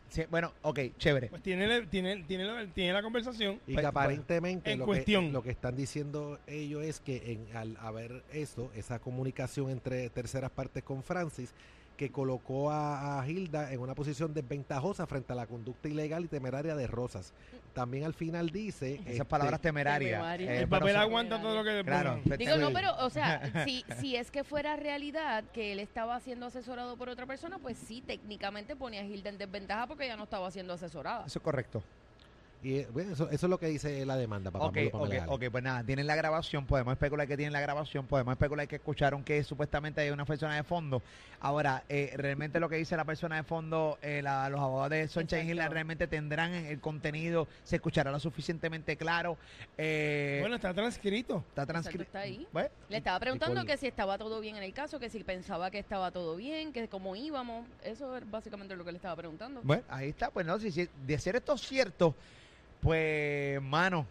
Sí, 0.10 0.24
bueno, 0.32 0.52
ok, 0.64 0.80
chévere. 0.98 1.28
Pues 1.28 1.44
tiene, 1.44 1.68
la- 1.68 1.86
tiene, 1.88 2.24
tiene, 2.24 2.46
la- 2.46 2.66
tiene 2.66 2.94
la 2.94 3.04
conversación. 3.04 3.60
Y 3.68 3.74
Pues, 3.74 3.84
que 3.84 3.86
aparentemente 3.88 4.72
en 4.72 4.80
lo, 4.80 4.86
cuestión. 4.86 5.28
Que, 5.28 5.32
lo 5.34 5.44
que 5.44 5.52
están 5.52 5.76
diciendo 5.76 6.40
ellos 6.48 6.84
es 6.84 7.00
que 7.00 7.32
en, 7.34 7.56
al 7.56 7.78
haber 7.78 8.24
eso, 8.34 8.72
esa 8.76 8.98
comunicación 8.98 9.70
entre 9.70 10.10
terceras 10.10 10.50
partes 10.50 10.84
con 10.84 11.04
Francis, 11.04 11.54
que 12.00 12.14
colocó 12.14 12.72
a, 12.72 13.20
a 13.20 13.28
Hilda 13.28 13.74
en 13.74 13.82
una 13.82 13.94
posición 13.94 14.34
desventajosa 14.34 15.06
frente 15.06 15.34
a 15.34 15.36
la 15.36 15.48
conducta 15.48 15.90
ilegal 15.90 16.24
y 16.24 16.28
temeraria 16.30 16.74
de 16.74 16.88
Rosas. 16.88 17.34
También 17.74 18.06
al 18.06 18.14
final 18.14 18.52
dice... 18.52 18.94
Esas 18.96 19.08
este, 19.08 19.26
palabras 19.26 19.60
temerarias. 19.60 20.14
Temeraria. 20.22 20.54
eh, 20.54 20.60
El 20.60 20.70
papel 20.70 20.96
aguanta 20.96 21.42
todo 21.42 21.56
lo 21.56 21.64
que 21.66 21.84
Claro. 21.84 22.22
Digo, 22.38 22.56
no, 22.56 22.72
pero, 22.72 22.96
o 23.00 23.10
sea, 23.10 23.52
si, 23.66 23.84
si 24.00 24.16
es 24.16 24.32
que 24.32 24.46
fuera 24.46 24.78
realidad 24.78 25.44
que 25.52 25.74
él 25.74 25.80
estaba 25.82 26.18
siendo 26.22 26.46
asesorado 26.46 26.96
por 26.96 27.10
otra 27.10 27.26
persona, 27.26 27.60
pues 27.60 27.78
sí, 27.78 28.02
técnicamente 28.02 28.78
pone 28.78 28.98
a 28.98 29.04
Hilda 29.04 29.30
en 29.32 29.38
desventaja 29.38 29.86
porque 29.86 30.06
ella 30.06 30.16
no 30.16 30.24
estaba 30.24 30.50
siendo 30.52 30.72
asesorada. 30.72 31.26
Eso 31.26 31.40
es 31.40 31.44
correcto. 31.44 31.84
Y 32.62 32.80
eh, 32.80 32.88
bueno, 32.92 33.14
eso, 33.14 33.30
eso 33.30 33.46
es 33.46 33.50
lo 33.50 33.58
que 33.58 33.68
dice 33.68 34.06
la 34.06 34.18
demanda, 34.18 34.52
papá. 34.52 34.66
Ok, 34.66 34.78
Pablo, 34.92 35.08
para 35.10 35.26
ok, 35.32 35.44
pues 35.50 35.64
nada, 35.64 35.82
tienen 35.86 36.06
la 36.08 36.16
grabación, 36.18 36.66
podemos 36.66 36.92
especular 36.92 37.26
que 37.26 37.38
tienen 37.38 37.54
la 37.54 37.62
grabación, 37.62 38.06
podemos 38.06 38.34
especular 38.34 38.68
que 38.68 38.76
escucharon 38.76 39.24
que 39.24 39.42
supuestamente 39.46 40.02
hay 40.02 40.10
una 40.10 40.26
persona 40.26 40.56
de 40.58 40.64
fondo. 40.64 41.02
Ahora, 41.40 41.84
eh, 41.88 42.12
realmente 42.18 42.60
lo 42.60 42.68
que 42.68 42.76
dice 42.76 42.98
la 42.98 43.06
persona 43.06 43.38
de 43.38 43.44
fondo, 43.44 43.98
eh, 44.02 44.22
la- 44.22 44.50
los 44.50 44.60
abogados 44.60 44.90
de 44.90 45.08
Sunshine. 45.08 45.48
Hilda 45.50 45.70
realmente 45.70 46.06
tendrán 46.08 46.52
el 46.54 46.82
contenido, 46.82 47.48
se 47.64 47.78
escuchará 47.78 48.12
lo 48.12 48.20
suficientemente 48.20 48.98
claro. 48.98 49.38
eh, 49.78 50.40
Bueno, 50.42 50.58
está 50.58 50.74
transcrito. 50.74 51.46
está 51.48 51.66
transcrito. 51.66 52.04
está 52.04 52.20
ahí. 52.20 52.46
Bueno, 52.52 52.68
Le 52.90 52.98
estaba 52.98 53.20
preguntando 53.22 53.64
que 53.64 53.78
si 53.78 53.88
estaba 53.88 54.18
todo 54.18 54.42
bien 54.42 54.58
en 54.58 54.64
el 54.64 54.74
caso, 54.74 55.00
que 55.00 55.10
si 55.10 55.24
pensaba 55.24 55.72
que 55.72 55.80
estaba 55.80 56.12
todo 56.12 56.36
bien, 56.36 56.74
que 56.74 56.90
cómo 56.90 57.16
íbamos. 57.16 57.66
Eso 57.86 58.18
es 58.18 58.30
básicamente 58.30 58.76
lo 58.76 58.84
que 58.84 58.92
le 58.92 58.98
estaba 58.98 59.16
preguntando. 59.16 59.62
Bueno, 59.64 59.84
ahí 59.88 60.10
está, 60.10 60.30
pues 60.30 60.46
no, 60.46 60.60
si, 60.60 60.72
si- 60.72 60.90
de 61.08 61.18
ser 61.20 61.38
esto 61.38 61.58
cierto, 61.58 62.16
pues, 62.82 63.62
mano, 63.62 64.06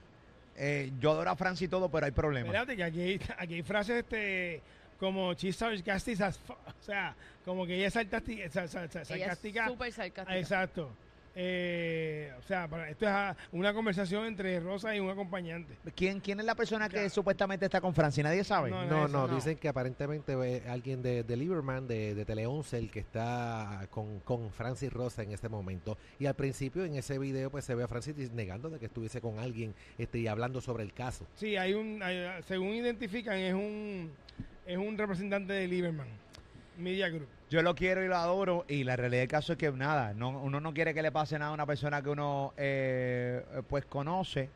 eh, 0.56 0.90
yo 1.00 1.12
adoro 1.12 1.30
a 1.30 1.36
Francia 1.36 1.64
y 1.64 1.68
todo, 1.68 1.88
pero 1.90 2.06
hay 2.06 2.12
problemas. 2.12 2.48
Espérate, 2.48 2.76
que 2.76 2.84
aquí 2.84 3.00
hay, 3.00 3.20
aquí 3.38 3.54
hay 3.54 3.62
frases 3.62 3.96
este, 3.98 4.60
como 4.98 5.32
she's 5.34 5.56
sarcastic 5.56 6.20
as 6.20 6.38
fu- 6.38 6.52
O 6.80 6.82
sea, 6.82 7.14
como 7.44 7.66
que 7.66 7.76
ella 7.76 7.86
es 7.88 7.94
sarcástica. 7.94 8.48
sa- 8.50 8.66
sa- 8.68 8.88
sa- 8.88 9.00
Ella 9.02 9.02
es 9.02 9.08
sarcástica. 9.08 9.66
súper 9.68 9.92
sarcástica. 9.92 10.38
Exacto. 10.38 10.90
Eh, 11.40 12.32
o 12.36 12.42
sea, 12.42 12.66
para- 12.66 12.90
esto 12.90 13.06
es 13.08 13.36
una 13.52 13.72
conversación 13.72 14.24
entre 14.26 14.58
Rosa 14.58 14.94
y 14.96 14.98
un 14.98 15.08
acompañante. 15.08 15.72
¿Quién, 15.94 16.18
¿Quién 16.18 16.40
es 16.40 16.46
la 16.46 16.56
persona 16.56 16.88
que 16.88 16.94
Claro. 16.96 17.10
supuestamente 17.10 17.64
está 17.66 17.80
con 17.80 17.94
Francia? 17.94 18.24
Nadie 18.24 18.42
sabe. 18.42 18.70
No, 18.70 18.84
No, 18.86 19.04
eso 19.06 19.08
no, 19.16 19.28
no. 19.28 19.34
dicen 19.36 19.56
que 19.56 19.68
aparentemente 19.68 20.32
eh, 20.32 20.64
alguien 20.68 21.00
de, 21.00 21.22
de 21.22 21.36
Lieberman, 21.36 21.86
de, 21.86 22.16
de 22.16 22.24
Tele 22.24 22.44
11, 22.46 22.76
el 22.78 22.90
que 22.90 22.98
está 22.98 23.86
con, 23.90 24.18
con 24.20 24.50
Francis 24.50 24.92
Rosa 24.92 25.22
en 25.22 25.30
este 25.30 25.48
momento. 25.48 25.96
Y 26.18 26.26
al 26.26 26.34
principio 26.34 26.84
en 26.84 26.96
ese 26.96 27.20
video 27.20 27.50
pues 27.50 27.64
se 27.64 27.76
ve 27.76 27.84
a 27.84 27.88
Francis 27.88 28.32
negando 28.32 28.68
de 28.68 28.80
que 28.80 28.86
estuviese 28.86 29.20
con 29.20 29.38
alguien 29.38 29.74
este, 29.96 30.18
y 30.18 30.26
hablando 30.26 30.60
sobre 30.60 30.82
el 30.82 30.92
caso. 30.92 31.24
Sí, 31.36 31.56
hay 31.56 31.72
un, 31.72 32.02
hay- 32.02 32.42
según 32.48 32.70
identifican, 32.74 33.36
es 33.38 33.54
un, 33.54 34.10
es 34.66 34.76
un 34.76 34.98
representante 34.98 35.52
de 35.52 35.68
Lieberman 35.68 36.08
Media 36.78 37.08
Group. 37.08 37.28
Yo 37.50 37.62
lo 37.62 37.74
quiero 37.74 38.04
y 38.04 38.08
lo 38.08 38.16
adoro 38.16 38.64
y 38.68 38.84
la 38.84 38.96
realidad 38.96 39.22
del 39.22 39.28
caso 39.28 39.52
es 39.52 39.58
que 39.58 39.70
nada, 39.72 40.12
no, 40.14 40.30
uno 40.30 40.60
no 40.60 40.72
quiere 40.74 40.94
que 40.94 41.02
le 41.02 41.10
pase 41.12 41.38
nada 41.38 41.50
a 41.50 41.54
una 41.54 41.66
persona 41.66 42.02
que 42.02 42.10
uno 42.10 42.52
eh, 42.56 43.42
pues 43.68 43.84
conoce, 43.86 44.48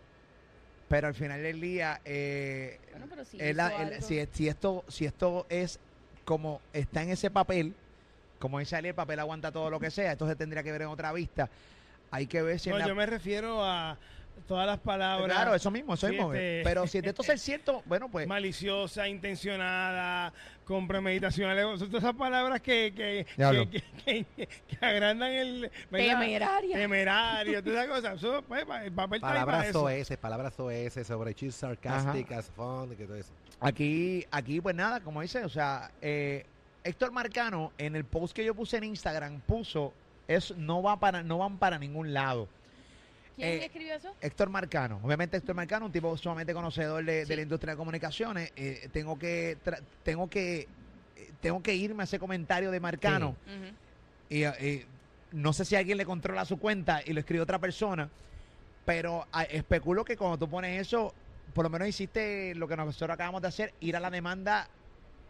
pero 0.88 1.08
al 1.08 1.14
final 1.14 1.42
del 1.42 1.60
día, 1.60 2.00
eh, 2.04 2.78
Bueno, 2.90 3.06
pero 3.08 3.24
si 3.24 3.38
él- 3.40 3.58
él- 3.60 4.02
si, 4.02 4.26
si 4.32 4.48
esto, 4.48 4.84
si 4.88 5.06
esto 5.06 5.46
es 5.48 5.78
como 6.24 6.60
está 6.72 7.02
en 7.02 7.10
ese 7.10 7.30
papel, 7.30 7.74
como 8.38 8.58
dice 8.58 8.76
Ali, 8.76 8.88
el 8.88 8.94
papel 8.94 9.18
aguanta 9.20 9.50
todo 9.52 9.70
lo 9.70 9.80
que 9.80 9.90
sea, 9.90 10.12
entonces 10.12 10.36
tendría 10.36 10.62
que 10.62 10.72
ver 10.72 10.82
en 10.82 10.88
otra 10.88 11.12
vista. 11.12 11.48
Hay 12.10 12.26
que 12.26 12.42
ver 12.42 12.58
si 12.60 12.68
en 12.68 12.74
No, 12.74 12.78
la- 12.80 12.86
yo 12.88 12.94
me 12.94 13.06
refiero 13.06 13.64
a 13.64 13.96
todas 14.46 14.66
las 14.66 14.78
palabras. 14.80 15.26
Claro, 15.34 15.54
eso 15.54 15.70
mismo, 15.70 15.94
eso 15.94 16.08
mismo. 16.08 16.32
este- 16.34 16.62
Pero 16.64 16.86
si 16.86 17.00
de 17.00 17.10
esto 17.10 17.22
es 17.22 17.40
cierto, 17.40 17.82
bueno, 17.86 18.10
pues 18.10 18.26
maliciosa, 18.26 19.08
intencionada, 19.08 20.32
con 20.64 20.86
premeditación, 20.88 21.56
son 21.78 21.88
todas 21.88 22.04
esas 22.04 22.16
palabras 22.16 22.60
que, 22.60 22.92
que, 22.94 23.26
que, 23.36 23.82
que, 24.04 24.24
que- 24.36 24.46
que 24.46 24.84
agrandan 24.86 25.30
el... 25.32 25.70
¿verdad? 25.90 26.20
Temeraria. 26.20 26.76
Temerario, 26.76 27.62
todas 27.64 27.84
esas 27.84 27.96
cosas. 27.96 28.14
Eso, 28.18 28.42
pues, 28.46 28.64
el 28.84 28.92
papel 28.92 29.20
Palabras. 29.20 29.74
OS, 29.74 30.16
palabras 30.18 30.54
OS 30.58 31.06
sobre 31.06 31.32
she's 31.34 31.54
sarcastic 31.54 32.30
as 32.32 32.50
fun, 32.50 32.94
que 32.96 33.04
todo 33.06 33.16
eso. 33.16 33.32
Aquí, 33.60 34.26
aquí, 34.30 34.60
pues 34.60 34.74
nada, 34.74 35.00
como 35.00 35.20
dice, 35.22 35.44
o 35.44 35.48
sea, 35.48 35.90
eh, 36.00 36.44
Héctor 36.84 37.12
Marcano, 37.12 37.72
en 37.78 37.94
el 37.94 38.04
post 38.04 38.34
que 38.34 38.44
yo 38.44 38.54
puse 38.54 38.76
en 38.76 38.84
Instagram, 38.84 39.40
puso, 39.40 39.92
es, 40.26 40.56
no, 40.56 40.82
va 40.82 40.98
para, 40.98 41.22
no 41.22 41.38
van 41.38 41.58
para 41.58 41.78
ningún 41.78 42.12
lado. 42.12 42.48
¿Quién 43.36 43.48
Eh, 43.48 43.64
escribió 43.64 43.94
eso? 43.94 44.14
Héctor 44.20 44.50
Marcano. 44.50 45.00
Obviamente 45.02 45.36
Héctor 45.36 45.54
Marcano, 45.54 45.86
un 45.86 45.92
tipo 45.92 46.16
sumamente 46.16 46.52
conocedor 46.52 47.04
de, 47.04 47.24
de 47.24 47.36
la 47.36 47.42
industria 47.42 47.72
de 47.72 47.76
comunicaciones. 47.78 48.52
Eh, 48.56 48.88
tengo 48.92 49.18
que 49.18 49.56
tengo 50.02 50.28
que 50.28 50.68
eh, 51.16 51.32
tengo 51.40 51.62
que 51.62 51.74
irme 51.74 52.02
a 52.02 52.04
ese 52.04 52.18
comentario 52.18 52.70
de 52.70 52.80
Marcano. 52.80 53.36
Y, 54.28 54.44
no 55.32 55.54
sé 55.54 55.64
si 55.64 55.76
alguien 55.76 55.96
le 55.96 56.04
controla 56.04 56.44
su 56.44 56.58
cuenta 56.58 57.00
y 57.04 57.14
lo 57.14 57.20
escribió 57.20 57.42
otra 57.42 57.58
persona, 57.58 58.10
pero 58.84 59.26
ah, 59.32 59.44
especulo 59.44 60.04
que 60.04 60.16
cuando 60.16 60.38
tú 60.38 60.48
pones 60.48 60.78
eso, 60.78 61.14
por 61.54 61.64
lo 61.64 61.70
menos 61.70 61.88
hiciste 61.88 62.54
lo 62.54 62.68
que 62.68 62.76
nosotros 62.76 63.14
acabamos 63.14 63.40
de 63.40 63.48
hacer, 63.48 63.72
ir 63.80 63.96
a 63.96 64.00
la 64.00 64.10
demanda 64.10 64.68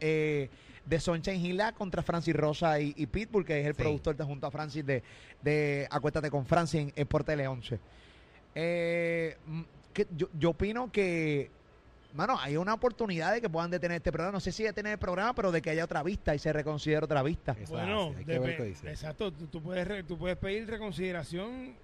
eh, 0.01 0.49
de 0.85 0.99
Sunshine 1.01 1.37
Hila 1.45 1.73
contra 1.73 2.03
Francis 2.03 2.35
Rosa 2.35 2.81
y, 2.81 2.93
y 2.97 3.07
Pitbull, 3.07 3.45
que 3.45 3.61
es 3.61 3.67
el 3.67 3.75
Sí. 3.75 3.83
productor 3.83 4.17
de, 4.17 4.25
junto 4.25 4.47
a 4.47 4.51
Francis 4.51 4.85
de, 4.85 5.03
de 5.41 5.87
Acuéstate 5.91 6.31
con 6.31 6.45
Francis 6.47 6.81
en, 6.81 6.93
en 6.97 7.07
por 7.07 7.23
Tele 7.25 7.47
11. 7.47 7.79
Eh, 8.55 9.37
mm, 9.47 9.63
que 9.93 10.07
yo, 10.17 10.29
yo 10.39 10.51
opino 10.51 10.91
que, 10.91 11.51
mano, 12.15 12.37
hay 12.41 12.57
una 12.57 12.75
oportunidad 12.75 13.33
de 13.33 13.41
que 13.41 13.49
puedan 13.49 13.71
detener 13.71 13.97
este 13.97 14.11
programa. 14.13 14.33
No 14.33 14.41
sé 14.41 14.53
si 14.53 14.63
detener 14.65 14.93
el 14.93 14.99
programa, 14.99 15.35
pero 15.35 15.53
de 15.53 15.63
que 15.63 15.71
haya 15.71 15.85
otra 15.85 16.03
vista 16.03 16.35
y 16.35 16.39
se 16.39 16.53
reconsidere 16.53 17.05
otra 17.05 17.23
vista. 17.23 17.57
Bueno, 17.69 18.15
hay 18.17 18.25
que 18.25 18.39
ver 18.39 18.57
qué 18.57 18.65
dice. 18.65 18.89
exacto, 18.91 19.33
tú, 19.33 19.47
tú 19.47 19.63
puedes, 19.63 19.87
re- 19.87 20.03
tú 20.03 20.19
puedes 20.19 20.37
pedir 20.39 20.67
reconsideración 20.69 21.75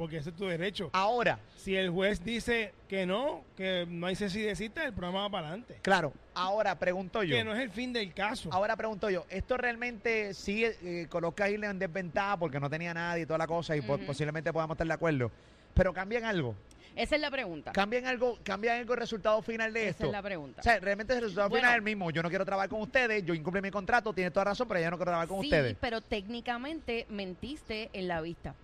porque 0.00 0.16
ese 0.16 0.30
es 0.30 0.36
tu 0.36 0.46
derecho. 0.46 0.88
Ahora, 0.94 1.38
Si 1.56 1.76
el 1.76 1.90
juez 1.90 2.24
dice 2.24 2.72
que 2.88 3.04
no, 3.04 3.44
que 3.54 3.84
no 3.86 4.06
hay 4.06 4.16
cese 4.16 4.40
y 4.40 4.42
desista, 4.44 4.82
el 4.82 4.94
programa 4.94 5.20
va 5.24 5.30
para 5.30 5.48
adelante. 5.48 5.76
claro, 5.82 6.14
ahora 6.34 6.74
pregunto 6.78 7.22
yo. 7.22 7.36
Que 7.36 7.44
no 7.44 7.52
es 7.54 7.60
el 7.60 7.70
fin 7.70 7.92
del 7.92 8.14
caso. 8.14 8.48
Ahora 8.50 8.76
pregunto 8.76 9.10
yo, 9.10 9.26
¿esto 9.28 9.58
realmente 9.58 10.32
sí 10.32 10.64
eh, 10.64 11.06
coloca 11.10 11.44
a 11.44 11.50
Isla 11.50 11.68
en 11.68 11.78
desventaja 11.78 12.38
porque 12.38 12.58
no 12.58 12.70
tenía 12.70 12.94
nadie 12.94 13.24
y 13.24 13.26
toda 13.26 13.36
la 13.38 13.46
cosa 13.46 13.76
y 13.76 13.82
posiblemente 13.82 14.50
podamos 14.54 14.74
estar 14.74 14.86
de 14.86 14.94
acuerdo? 14.94 15.30
Pero 15.74 15.92
cambian 15.92 16.24
algo, 16.24 16.54
Esa 16.96 17.14
es 17.16 17.20
la 17.20 17.30
pregunta. 17.30 17.72
cambian 17.72 18.06
algo, 18.06 18.38
cambian 18.42 18.78
algo 18.78 18.94
el 18.94 19.00
resultado 19.00 19.42
final 19.42 19.70
de 19.74 19.82
Esa 19.82 19.90
esto. 19.90 20.06
es 20.06 20.12
la 20.12 20.22
pregunta. 20.22 20.60
O 20.60 20.64
sea, 20.64 20.80
realmente 20.80 21.12
el 21.12 21.20
resultado 21.20 21.50
Bueno. 21.50 21.60
final 21.60 21.72
es 21.74 21.76
el 21.76 21.82
mismo. 21.82 22.10
Yo 22.10 22.22
no 22.22 22.30
quiero 22.30 22.46
trabajar 22.46 22.70
con 22.70 22.80
ustedes, 22.80 23.22
yo 23.26 23.34
incumplí 23.34 23.60
mi 23.60 23.70
contrato, 23.70 24.14
tiene 24.14 24.30
toda 24.30 24.44
razón, 24.44 24.66
pero 24.66 24.80
ya 24.80 24.90
no 24.90 24.96
quiero 24.96 25.10
trabajar 25.10 25.28
con 25.28 25.40
sí, 25.42 25.46
ustedes. 25.48 25.76
pero 25.78 26.00
técnicamente 26.00 27.04
mentiste 27.10 27.90
en 27.92 28.08
la 28.08 28.22
vista. 28.22 28.54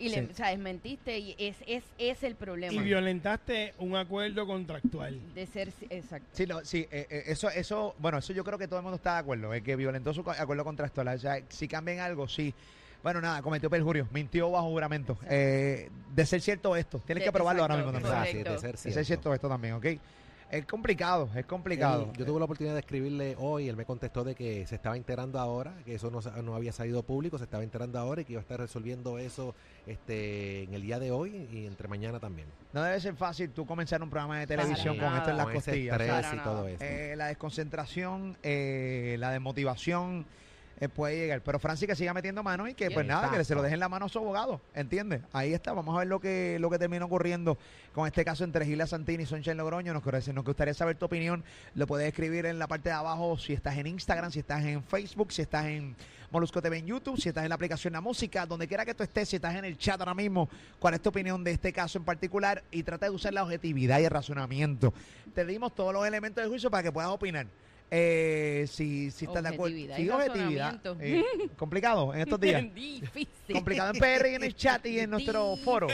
Y 0.00 0.08
le, 0.08 0.22
Sí. 0.24 0.28
o 0.32 0.34
sea, 0.34 0.50
es 0.52 0.58
mentiste 0.58 1.18
y 1.18 1.34
es, 1.38 1.56
es, 1.66 1.84
es 1.98 2.22
el 2.22 2.34
problema. 2.34 2.72
y 2.72 2.78
violentaste 2.78 3.74
un 3.78 3.94
acuerdo 3.96 4.46
contractual. 4.46 5.20
de 5.34 5.46
ser 5.46 5.72
exacto. 5.90 6.26
Sí, 6.32 6.46
no, 6.46 6.64
sí 6.64 6.86
eh, 6.90 7.06
eh, 7.10 7.22
eso, 7.26 7.50
eso, 7.50 7.94
bueno, 7.98 8.18
eso 8.18 8.32
yo 8.32 8.42
creo 8.42 8.58
que 8.58 8.66
todo 8.66 8.78
el 8.78 8.82
mundo 8.82 8.96
está 8.96 9.14
de 9.14 9.18
acuerdo, 9.20 9.52
es 9.52 9.62
que 9.62 9.76
violentó 9.76 10.14
su 10.14 10.22
acuerdo 10.22 10.64
contractual. 10.64 11.08
O 11.08 11.18
sea, 11.18 11.40
si 11.50 11.68
cambian 11.68 11.98
algo, 11.98 12.26
sí. 12.26 12.54
Bueno, 13.02 13.20
nada, 13.20 13.40
cometió 13.42 13.70
perjurio, 13.70 14.06
mintió 14.12 14.50
bajo 14.50 14.68
juramento. 14.68 15.18
Eh, 15.28 15.88
de 16.14 16.26
ser 16.26 16.40
cierto 16.40 16.74
esto, 16.76 16.98
tienes 17.06 17.22
De- 17.22 17.28
que 17.28 17.32
probarlo 17.32 17.62
ahora 17.62 17.76
mismo 17.76 17.92
también. 17.92 18.12
Correcto. 18.14 18.52
de 18.52 18.58
ser 18.58 18.72
De 18.72 18.76
ser 18.78 18.92
cierto. 18.92 19.04
cierto 19.06 19.34
esto 19.34 19.48
también, 19.48 19.74
¿ok? 19.74 19.86
Es 20.50 20.66
complicado, 20.66 21.30
es 21.36 21.46
complicado. 21.46 22.10
Él- 22.12 22.18
yo 22.18 22.26
tuve 22.26 22.38
la 22.40 22.44
oportunidad 22.46 22.74
de 22.74 22.80
escribirle 22.80 23.36
hoy, 23.38 23.68
él 23.68 23.76
me 23.76 23.84
contestó 23.84 24.24
de 24.24 24.34
que 24.34 24.66
se 24.66 24.74
estaba 24.74 24.96
enterando 24.96 25.38
ahora, 25.38 25.74
que 25.84 25.94
eso 25.94 26.10
no, 26.10 26.20
no 26.42 26.56
había 26.56 26.72
salido 26.72 27.04
público, 27.04 27.38
se 27.38 27.44
estaba 27.44 27.62
enterando 27.62 27.98
ahora 28.00 28.22
y 28.22 28.24
que 28.24 28.32
iba 28.32 28.40
a 28.40 28.42
estar 28.42 28.58
resolviendo 28.58 29.18
eso 29.18 29.54
este 29.86 30.64
en 30.64 30.74
el 30.74 30.82
día 30.82 30.98
de 30.98 31.12
hoy 31.12 31.48
y 31.52 31.66
entre 31.66 31.86
mañana 31.86 32.18
también. 32.18 32.48
No 32.72 32.82
debe 32.82 32.98
ser 33.00 33.14
fácil 33.14 33.50
tú 33.50 33.64
comenzar 33.64 34.02
un 34.02 34.10
programa 34.10 34.40
de 34.40 34.46
Para 34.48 34.62
televisión 34.62 34.96
con 34.96 35.04
nada. 35.06 35.18
esto 35.18 35.30
en 35.30 35.36
las 35.36 35.46
Con 35.46 35.56
ese 35.56 35.70
costillas. 35.70 35.92
estrés 36.00 36.08
¿sabes? 36.10 36.24
Para 36.26 36.34
y 36.34 36.36
nada. 36.38 36.50
todo 36.58 36.68
eso. 36.68 36.84
Eh, 36.84 37.14
la 37.16 37.26
desconcentración, 37.26 38.36
eh, 38.42 39.16
la 39.18 39.30
desmotivación 39.30 40.26
eh, 40.80 40.88
puede 40.88 41.16
llegar. 41.16 41.42
Pero 41.42 41.58
Francis 41.58 41.86
que 41.86 41.94
siga 41.94 42.14
metiendo 42.14 42.42
mano 42.42 42.66
y 42.66 42.74
que 42.74 42.90
pues 42.90 43.06
nada, 43.06 43.30
que 43.30 43.44
se 43.44 43.54
lo 43.54 43.62
dejen 43.62 43.78
la 43.78 43.88
mano 43.88 44.06
a 44.06 44.08
su 44.08 44.18
abogado, 44.18 44.60
¿entiendes? 44.74 45.20
Ahí 45.32 45.52
está, 45.52 45.72
vamos 45.72 45.94
a 45.94 45.98
ver 45.98 46.08
lo 46.08 46.20
que 46.20 46.58
lo 46.58 46.70
que 46.70 46.78
termina 46.78 47.04
ocurriendo 47.04 47.58
con 47.94 48.06
este 48.06 48.24
caso 48.24 48.44
entre 48.44 48.64
Gila 48.64 48.86
Santini 48.86 49.24
y 49.24 49.26
Sunshine 49.26 49.58
Logroño. 49.58 49.92
Nos, 49.92 50.28
nos 50.28 50.44
gustaría 50.44 50.72
saber 50.72 50.96
tu 50.96 51.04
opinión. 51.06 51.44
Lo 51.74 51.86
puedes 51.86 52.08
escribir 52.08 52.46
en 52.46 52.58
la 52.58 52.66
parte 52.66 52.88
de 52.88 52.94
abajo 52.94 53.36
si 53.38 53.52
estás 53.52 53.76
en 53.76 53.86
Instagram, 53.86 54.30
si 54.30 54.40
estás 54.40 54.64
en 54.64 54.82
Facebook, 54.82 55.32
si 55.32 55.42
estás 55.42 55.66
en 55.66 55.94
Molusco 56.30 56.62
TV 56.62 56.78
en 56.78 56.86
YouTube, 56.86 57.20
si 57.20 57.28
estás 57.28 57.42
en 57.42 57.48
la 57.48 57.56
aplicación 57.56 57.92
La 57.92 58.00
Música, 58.00 58.46
donde 58.46 58.68
quiera 58.68 58.86
que 58.86 58.94
tú 58.94 59.02
estés, 59.02 59.28
si 59.28 59.36
estás 59.36 59.56
en 59.56 59.64
el 59.64 59.76
chat 59.76 60.00
ahora 60.00 60.14
mismo, 60.14 60.48
cuál 60.78 60.94
es 60.94 61.02
tu 61.02 61.08
opinión 61.08 61.42
de 61.42 61.50
este 61.50 61.72
caso 61.72 61.98
en 61.98 62.04
particular 62.04 62.62
y 62.70 62.84
trata 62.84 63.06
de 63.06 63.10
usar 63.10 63.34
la 63.34 63.42
objetividad 63.42 63.98
y 64.00 64.04
el 64.04 64.10
razonamiento. 64.10 64.94
Te 65.34 65.44
dimos 65.44 65.74
todos 65.74 65.92
los 65.92 66.06
elementos 66.06 66.42
de 66.42 66.48
juicio 66.48 66.70
para 66.70 66.84
que 66.84 66.92
puedas 66.92 67.10
opinar. 67.10 67.46
Eh, 67.92 68.66
si, 68.70 69.10
si 69.10 69.24
estás 69.24 69.42
de 69.42 69.48
acuerdo. 69.48 69.74
Objetividad 69.76 69.96
Sí, 69.96 70.08
objetividad. 70.10 70.80
Eh, 71.00 71.24
complicado 71.56 72.14
en 72.14 72.20
estos 72.20 72.38
días. 72.40 72.62
Difícil. 72.72 73.28
Complicado 73.52 73.92
en 73.92 73.98
PR 74.00 74.28
y 74.30 74.34
en 74.36 74.44
el 74.44 74.54
chat 74.54 74.86
y 74.86 75.00
en 75.00 75.10
nuestro 75.10 75.56
foro. 75.56 75.88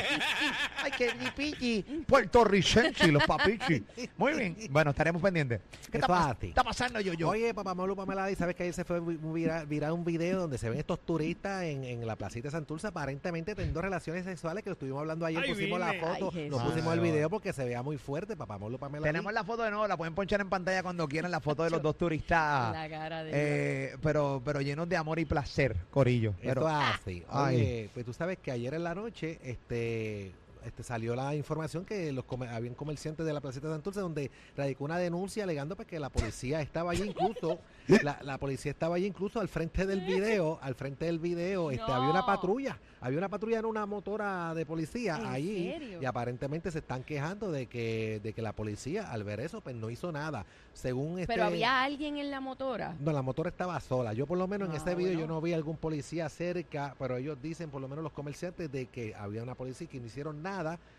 Ay, 0.82 0.92
qué 0.98 1.10
pichi. 1.34 1.82
Puertorricense, 2.06 3.06
los 3.10 3.24
papichi. 3.24 3.82
Muy 4.16 4.34
bien. 4.34 4.56
Bueno, 4.70 4.90
estaremos 4.90 5.22
pendientes. 5.22 5.60
¿Qué 5.90 5.98
está, 5.98 6.06
pas- 6.08 6.36
está 6.42 6.62
pasando, 6.64 7.00
yo, 7.00 7.14
yo? 7.14 7.28
Oye, 7.28 7.54
papá 7.54 7.74
Malu 7.74 7.96
Pamela, 7.96 8.28
¿sabes 8.34 8.54
que 8.56 8.64
ayer 8.64 8.74
se 8.74 8.84
fue 8.84 9.00
vi- 9.00 9.16
viral, 9.16 9.66
viral 9.66 9.92
un 9.92 10.04
video 10.04 10.40
donde 10.40 10.58
se 10.58 10.68
ven 10.68 10.78
estos 10.78 11.00
turistas 11.06 11.62
en, 11.64 11.84
en 11.84 12.06
la 12.06 12.16
placita 12.16 12.48
de 12.48 12.52
Santurce 12.52 12.88
aparentemente 12.88 13.54
teniendo 13.54 13.80
relaciones 13.80 14.24
sexuales 14.24 14.62
que 14.64 14.70
lo 14.70 14.74
estuvimos 14.74 15.00
hablando 15.00 15.24
ayer, 15.24 15.42
Ay, 15.42 15.50
pusimos 15.54 15.78
la 15.80 15.92
vine. 15.92 16.00
foto, 16.06 16.30
Ay, 16.34 16.48
nos 16.50 16.60
Jesús. 16.60 16.62
pusimos 16.72 16.94
el 16.94 17.00
video 17.00 17.30
porque 17.30 17.52
se 17.52 17.64
vea 17.64 17.82
muy 17.82 17.96
fuerte, 17.96 18.36
papá 18.36 18.58
Malu 18.58 18.78
Pamela. 18.78 19.04
Tenemos 19.06 19.32
la 19.32 19.44
foto 19.44 19.62
de 19.62 19.70
nuevo, 19.70 19.86
la 19.86 19.96
pueden 19.96 20.14
ponchar 20.14 20.40
en 20.40 20.50
pantalla 20.50 20.82
cuando 20.82 21.08
quieran, 21.08 21.30
la 21.30 21.40
foto 21.40 21.64
de 21.64 21.70
los 21.70 21.82
dos 21.86 21.96
turistas. 21.96 22.72
La 22.72 22.88
cara 22.88 23.24
de 23.24 23.30
eh, 23.32 23.96
pero, 24.02 24.42
pero 24.44 24.60
llenos 24.60 24.88
de 24.88 24.96
amor 24.96 25.18
y 25.18 25.24
placer, 25.24 25.76
Corillo. 25.90 26.34
Pero, 26.42 26.68
Esto 26.68 26.80
es 26.80 26.94
así. 26.94 27.24
Oye, 27.30 27.90
pues 27.94 28.04
tú 28.04 28.12
sabes 28.12 28.38
que 28.38 28.50
ayer 28.50 28.74
en 28.74 28.84
la 28.84 28.94
noche 28.94 29.38
este, 29.42 30.34
este 30.66 30.82
salió 30.82 31.14
la 31.14 31.34
información 31.34 31.84
que 31.84 32.12
los 32.12 32.24
comer- 32.24 32.50
habían 32.50 32.74
comerciantes 32.74 33.24
de 33.24 33.32
la 33.32 33.40
placita 33.40 33.68
de 33.68 33.74
Santurce 33.74 34.00
donde 34.00 34.30
radicó 34.56 34.84
una 34.84 34.98
denuncia 34.98 35.44
alegando 35.44 35.76
pues, 35.76 35.88
que 35.88 35.98
la 36.00 36.10
policía 36.10 36.60
estaba 36.60 36.90
allí 36.92 37.04
incluso, 37.04 37.58
la, 38.02 38.18
la 38.22 38.38
policía 38.38 38.72
estaba 38.72 38.96
allí 38.96 39.06
incluso 39.06 39.40
al 39.40 39.48
frente 39.48 39.86
del 39.86 40.00
video, 40.02 40.58
al 40.62 40.74
frente 40.74 41.06
del 41.06 41.18
video, 41.18 41.70
este, 41.70 41.90
había 41.90 42.10
una 42.10 42.26
patrulla, 42.26 42.78
había 43.00 43.18
una 43.18 43.28
patrulla 43.28 43.58
en 43.60 43.64
una 43.64 43.86
motora 43.86 44.54
de 44.54 44.66
policía 44.66 45.16
¿En 45.16 45.26
allí 45.26 45.70
serio? 45.72 46.02
y 46.02 46.04
aparentemente 46.04 46.70
se 46.70 46.78
están 46.80 47.02
quejando 47.04 47.50
de 47.50 47.66
que, 47.66 48.20
de 48.22 48.32
que 48.32 48.42
la 48.42 48.52
policía 48.52 49.10
al 49.10 49.24
ver 49.24 49.40
eso 49.40 49.60
pues 49.60 49.74
no 49.76 49.88
hizo 49.90 50.10
nada. 50.12 50.44
Según 50.72 51.18
este 51.18 51.32
Pero 51.32 51.46
había 51.46 51.82
alguien 51.84 52.18
en 52.18 52.30
la 52.30 52.40
motora. 52.40 52.94
no, 53.00 53.10
la 53.12 53.22
motora 53.22 53.48
estaba 53.48 53.80
sola. 53.80 54.12
Yo 54.12 54.26
por 54.26 54.36
lo 54.36 54.46
menos 54.46 54.68
en 54.68 54.74
Ah, 54.74 54.78
este 54.78 54.94
video 54.94 55.18
yo 55.20 55.26
no 55.26 55.40
vi 55.40 55.54
algún 55.54 55.78
policía 55.78 56.28
cerca, 56.28 56.94
pero 56.98 57.16
ellos 57.16 57.38
dicen, 57.40 57.70
por 57.70 57.80
lo 57.80 57.88
menos 57.88 58.02
los 58.04 58.12
comerciantes, 58.12 58.70
de 58.70 58.84
que 58.86 59.14
había 59.14 59.42
una 59.42 59.54
policía 59.54 59.86
que 59.86 59.98
no 59.98 60.06
hicieron 60.06 60.42
nada 60.42 60.55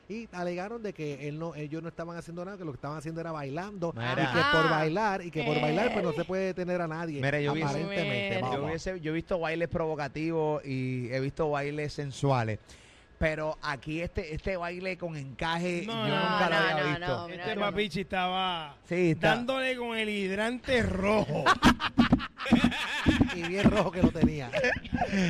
y 0.10 0.28
alegaron 0.32 0.82
de 0.82 0.94
que 0.94 1.28
él 1.28 1.38
no, 1.38 1.54
ellos 1.56 1.82
no 1.84 1.90
estaban 1.90 2.16
haciendo 2.18 2.46
nada, 2.46 2.58
que 2.58 2.64
lo 2.64 2.72
que 2.72 2.78
estaban 2.78 2.98
haciendo 2.98 3.20
era 3.22 3.32
bailando 3.32 3.92
Mira. 3.94 4.14
y 4.14 4.36
que 4.38 4.42
por 4.58 4.70
bailar 4.70 5.22
y 5.22 5.32
que 5.32 5.44
por 5.44 5.60
bailar 5.62 5.92
pues 5.92 6.04
no 6.04 6.14
se 6.14 6.24
puede 6.26 6.46
detener 6.46 6.82
a 6.82 6.88
nadie. 6.88 7.22
Mira, 7.22 7.42
yo 7.42 7.54
vi- 7.54 7.62
aparentemente. 7.62 8.42
Hubiese- 8.44 9.00
yo 9.02 9.12
he 9.12 9.16
visto 9.16 9.38
bailes 9.40 9.68
provocativos 9.68 10.64
y 10.66 11.10
he 11.12 11.20
visto 11.20 11.50
bailes 11.50 11.92
sensuales. 11.94 12.60
Pero 13.20 13.58
aquí 13.64 14.02
este 14.02 14.36
este 14.36 14.58
baile 14.58 14.96
con 14.98 15.16
encaje 15.18 15.84
No, 15.88 16.08
yo 16.08 16.16
no, 16.16 16.30
nunca 16.30 16.50
lo 16.50 16.56
no, 16.56 16.68
había 16.68 17.00
no, 17.00 17.28
visto. 17.28 17.30
Este 17.42 17.56
papichi 17.60 18.02
estaba 18.02 18.76
Sí, 18.88 19.12
está- 19.12 19.30
dándole 19.30 19.76
con 19.76 19.98
el 19.98 20.10
hidrante 20.10 20.84
rojo. 20.84 21.44
Y 23.36 23.42
bien 23.44 23.70
rojo 23.70 23.92
que 23.92 24.02
lo 24.02 24.10
tenía. 24.12 24.50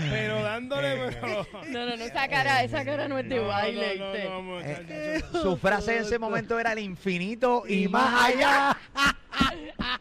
pero 0.09 0.41
dándole, 0.41 0.95
pero. 1.11 1.45
No, 1.69 1.85
no, 1.85 1.97
no, 1.97 2.03
esa 2.03 2.27
cara, 2.27 2.63
esa 2.63 2.85
cara 2.85 3.07
no 3.07 3.17
es 3.19 3.27
de 3.27 3.39
baile. 3.39 3.97
no, 3.97 4.05
no, 4.05 4.11
¿viste? 4.11 4.23
no, 4.25 4.29
vamos, 4.35 4.63
Eh, 4.65 5.21
muchacho. 5.23 5.41
Su 5.41 5.57
frase 5.57 5.97
en 5.97 6.03
ese 6.03 6.19
momento 6.19 6.59
era 6.59 6.73
el 6.73 6.79
infinito 6.79 7.63
y, 7.67 7.87
más 7.87 8.25
allá. 8.25 8.77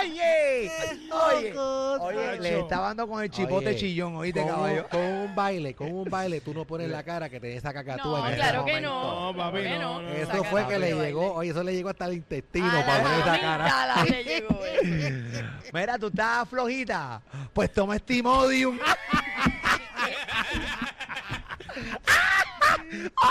Oye, 0.00 0.70
oye, 1.10 1.54
oye, 2.00 2.40
le 2.40 2.58
estaba 2.60 2.88
dando 2.88 3.08
con 3.08 3.22
el 3.22 3.30
chipote 3.30 3.68
Oye, 3.68 3.76
chillón, 3.76 4.16
oíste, 4.16 4.40
con, 4.42 4.50
un- 4.50 4.56
caballo. 4.56 4.88
con 4.88 5.00
un 5.00 5.34
baile, 5.34 5.74
con 5.74 5.92
un 5.92 6.04
baile, 6.10 6.40
tú 6.40 6.52
no 6.54 6.64
pones 6.64 6.88
la 6.88 7.02
cara 7.02 7.28
que 7.28 7.40
te 7.40 7.56
esa 7.56 7.72
cacatúa 7.72 8.20
No, 8.20 8.26
en 8.26 8.32
ese 8.32 8.36
claro 8.42 8.64
que 8.64 8.80
no. 8.80 9.32
No, 9.32 9.36
papi, 9.38 9.62
no, 9.78 10.02
no, 10.02 10.08
Eso 10.10 10.44
fue 10.44 10.66
que 10.66 10.78
le 10.78 10.94
llegó, 10.94 11.20
baile. 11.20 11.36
oye, 11.38 11.50
eso 11.50 11.62
le 11.62 11.72
llegó 11.74 11.88
hasta 11.90 12.04
el 12.06 12.14
intestino 12.14 12.66
A 12.68 12.84
para 12.86 13.02
poner 13.02 13.20
esa 13.20 13.40
cara. 13.40 13.64
amígdala 13.64 14.04
le 14.04 14.24
llegó 14.24 14.64
eso. 14.64 15.44
Mira, 15.72 15.98
tú 15.98 16.06
estás 16.08 16.48
flojita. 16.48 17.22
Pues 17.52 17.72
toma 17.72 17.96
este 17.96 18.14
Imodium. 18.14 18.78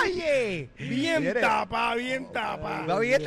Oye, 0.04 0.70
Bien 0.78 1.34
tapa, 1.42 1.96
bien 1.96 2.32
tapa. 2.32 2.86
¿va 2.86 3.00
bien? 3.00 3.24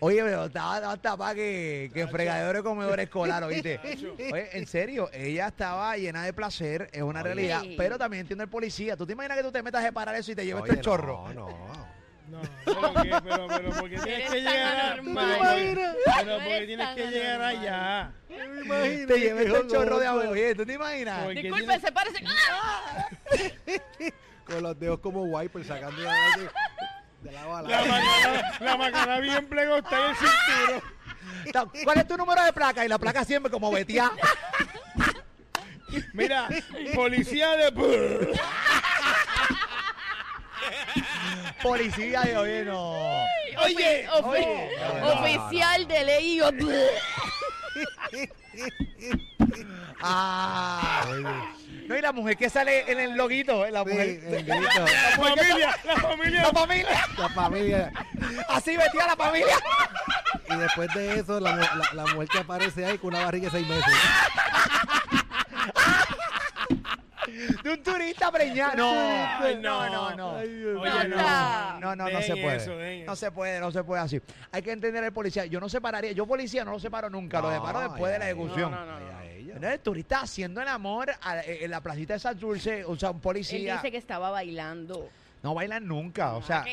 Oye, 0.00 0.22
pero 0.22 0.44
estaba 0.44 0.76
estaba 0.76 0.96
tapada 0.96 1.34
que, 1.34 1.90
que 1.92 2.06
fregadero 2.06 2.58
de 2.58 2.62
comedor 2.62 3.00
escolar, 3.00 3.42
¿oíste? 3.42 3.80
Oye, 4.32 4.48
en 4.56 4.66
serio, 4.66 5.10
ella 5.12 5.48
estaba 5.48 5.96
llena 5.96 6.22
de 6.24 6.32
placer, 6.32 6.88
es 6.92 7.02
una 7.02 7.20
Oye. 7.20 7.34
realidad, 7.34 7.62
pero 7.76 7.98
también 7.98 8.20
entiendo 8.22 8.44
el 8.44 8.50
policía. 8.50 8.96
¿Tú 8.96 9.06
te 9.06 9.14
imaginas 9.14 9.38
que 9.38 9.42
tú 9.44 9.50
te 9.52 9.62
metas 9.62 9.84
a 9.84 9.90
parar 9.92 10.14
eso 10.14 10.30
y 10.32 10.34
te 10.36 10.44
llevas 10.46 10.62
Oye, 10.62 10.72
el 10.72 10.80
chorro? 10.80 11.28
No, 11.34 11.48
no. 11.48 11.98
No, 12.28 12.42
pero 12.62 12.92
qué, 13.02 13.10
pero, 13.24 13.46
pero, 13.48 13.70
¿por 13.70 13.88
qué 13.88 13.98
tienes 14.00 14.30
que 14.30 14.40
llegar 14.42 15.00
pero, 15.02 15.14
porque- 15.14 15.74
pero 16.04 16.26
No 16.26 16.44
porque 16.44 16.64
tienes 16.66 16.88
que 16.94 17.06
llegar 17.06 17.40
allá? 17.40 18.12
Me 18.28 18.36
imagino 18.64 19.06
Te 19.06 19.28
este 19.30 19.48
yo 19.48 19.66
chorro 19.68 19.98
de 19.98 20.06
agua. 20.06 20.28
Oye, 20.28 20.54
¿tú 20.54 20.66
te 20.66 20.74
imaginas? 20.74 21.24
Porque 21.24 21.42
Disculpe, 21.42 21.80
se 21.80 21.90
parece. 21.90 22.22
Con 24.44 24.62
los 24.62 24.78
dedos 24.78 25.00
como 25.00 25.22
wiper 25.24 25.64
sacando 25.64 26.02
de, 27.22 27.28
de 27.30 27.34
la 27.34 27.46
bala. 27.46 27.68
La 27.68 27.84
macana, 27.84 28.58
la 28.60 28.76
macana 28.76 29.20
bien 29.20 29.46
plegó 29.48 29.76
está 29.76 30.04
en 30.04 30.10
el 30.10 30.16
cinturón. 31.44 31.72
¿Cuál 31.84 31.98
es 31.98 32.08
tu 32.08 32.16
número 32.16 32.42
de 32.44 32.52
placa? 32.52 32.84
Y 32.84 32.88
la 32.88 32.98
placa 32.98 33.24
siempre 33.24 33.50
como 33.50 33.70
betía. 33.70 34.10
Mira, 36.12 36.48
policía 36.94 37.50
de... 37.56 37.72
Policía 41.62 42.30
y 42.30 42.34
oye, 42.36 42.64
no. 42.64 42.90
Oye, 43.64 44.08
Ofi- 44.10 44.24
oye. 44.24 45.02
Oficial 45.02 45.88
de 45.88 46.04
ley. 46.04 46.40
Ah. 50.00 51.04
No, 51.88 51.96
y 51.96 52.00
la 52.02 52.12
mujer 52.12 52.36
que 52.36 52.50
sale 52.50 52.90
en 52.90 53.00
el 53.00 53.16
loguito, 53.16 53.64
eh, 53.64 53.70
la 53.72 53.82
Sí, 53.82 53.90
mujer. 53.90 54.08
el 54.08 54.44
grito. 54.44 54.84
la 54.84 55.16
familia, 55.16 55.76
la 55.84 55.96
familia. 55.96 56.42
La 56.42 56.50
familia. 56.52 56.88
La 57.18 57.28
familia. 57.30 57.92
Así 58.48 58.76
vestía 58.76 59.06
la 59.06 59.16
familia. 59.16 59.54
Y 60.50 60.56
después 60.56 60.92
de 60.94 61.20
eso, 61.20 61.40
la, 61.40 61.52
mu- 61.52 61.60
la, 61.60 62.04
la 62.04 62.06
mujer 62.12 62.28
que 62.28 62.38
aparece 62.38 62.84
ahí 62.86 62.98
con 62.98 63.14
una 63.14 63.24
barriga 63.24 63.46
de 63.46 63.50
seis 63.58 63.68
meses. 63.68 63.84
De 67.62 67.70
un 67.70 67.82
turista 67.82 68.30
preñado. 68.32 68.76
No, 68.76 69.88
no, 69.88 69.88
no. 69.90 70.16
no, 70.16 70.30
Oye, 70.36 71.08
no. 71.08 71.80
No, 71.80 71.96
no, 71.96 72.08
no 72.10 72.22
se 72.22 72.36
puede. 72.36 72.56
eso, 72.56 73.06
no 73.06 73.16
se 73.16 73.30
puede, 73.30 73.60
no 73.60 73.70
se 73.70 73.84
puede 73.84 74.02
así. 74.02 74.20
Hay 74.52 74.62
que 74.62 74.72
entender 74.72 75.04
el 75.04 75.12
policía. 75.12 75.46
Yo 75.46 75.60
no 75.60 75.68
separaría, 75.68 76.12
yo 76.12 76.26
policía 76.26 76.64
no 76.64 76.72
lo 76.72 76.80
separo 76.80 77.08
nunca, 77.10 77.40
lo 77.40 77.50
No, 77.50 77.54
separo 77.56 77.80
después 77.80 78.12
de 78.12 78.18
la 78.18 78.24
ejecución. 78.26 78.70
no, 78.70 78.84
no, 78.84 78.98
no, 79.00 79.68
el 79.68 79.80
turista 79.80 80.20
haciendo 80.20 80.60
el 80.62 80.68
amor 80.68 81.10
a- 81.20 81.42
en 81.42 81.70
la 81.70 81.80
placita 81.80 82.12
de 82.12 82.20
San 82.20 82.38
Dulce, 82.38 82.84
o 82.84 82.94
sea, 82.96 83.10
un 83.10 83.16
Él 83.16 83.22
policía. 83.22 83.74
dice 83.74 83.90
que 83.90 83.96
estaba 83.96 84.30
bailando. 84.30 85.08
No 85.42 85.54
bailan 85.54 85.86
nunca. 85.86 86.34
O 86.34 86.42
sea, 86.42 86.64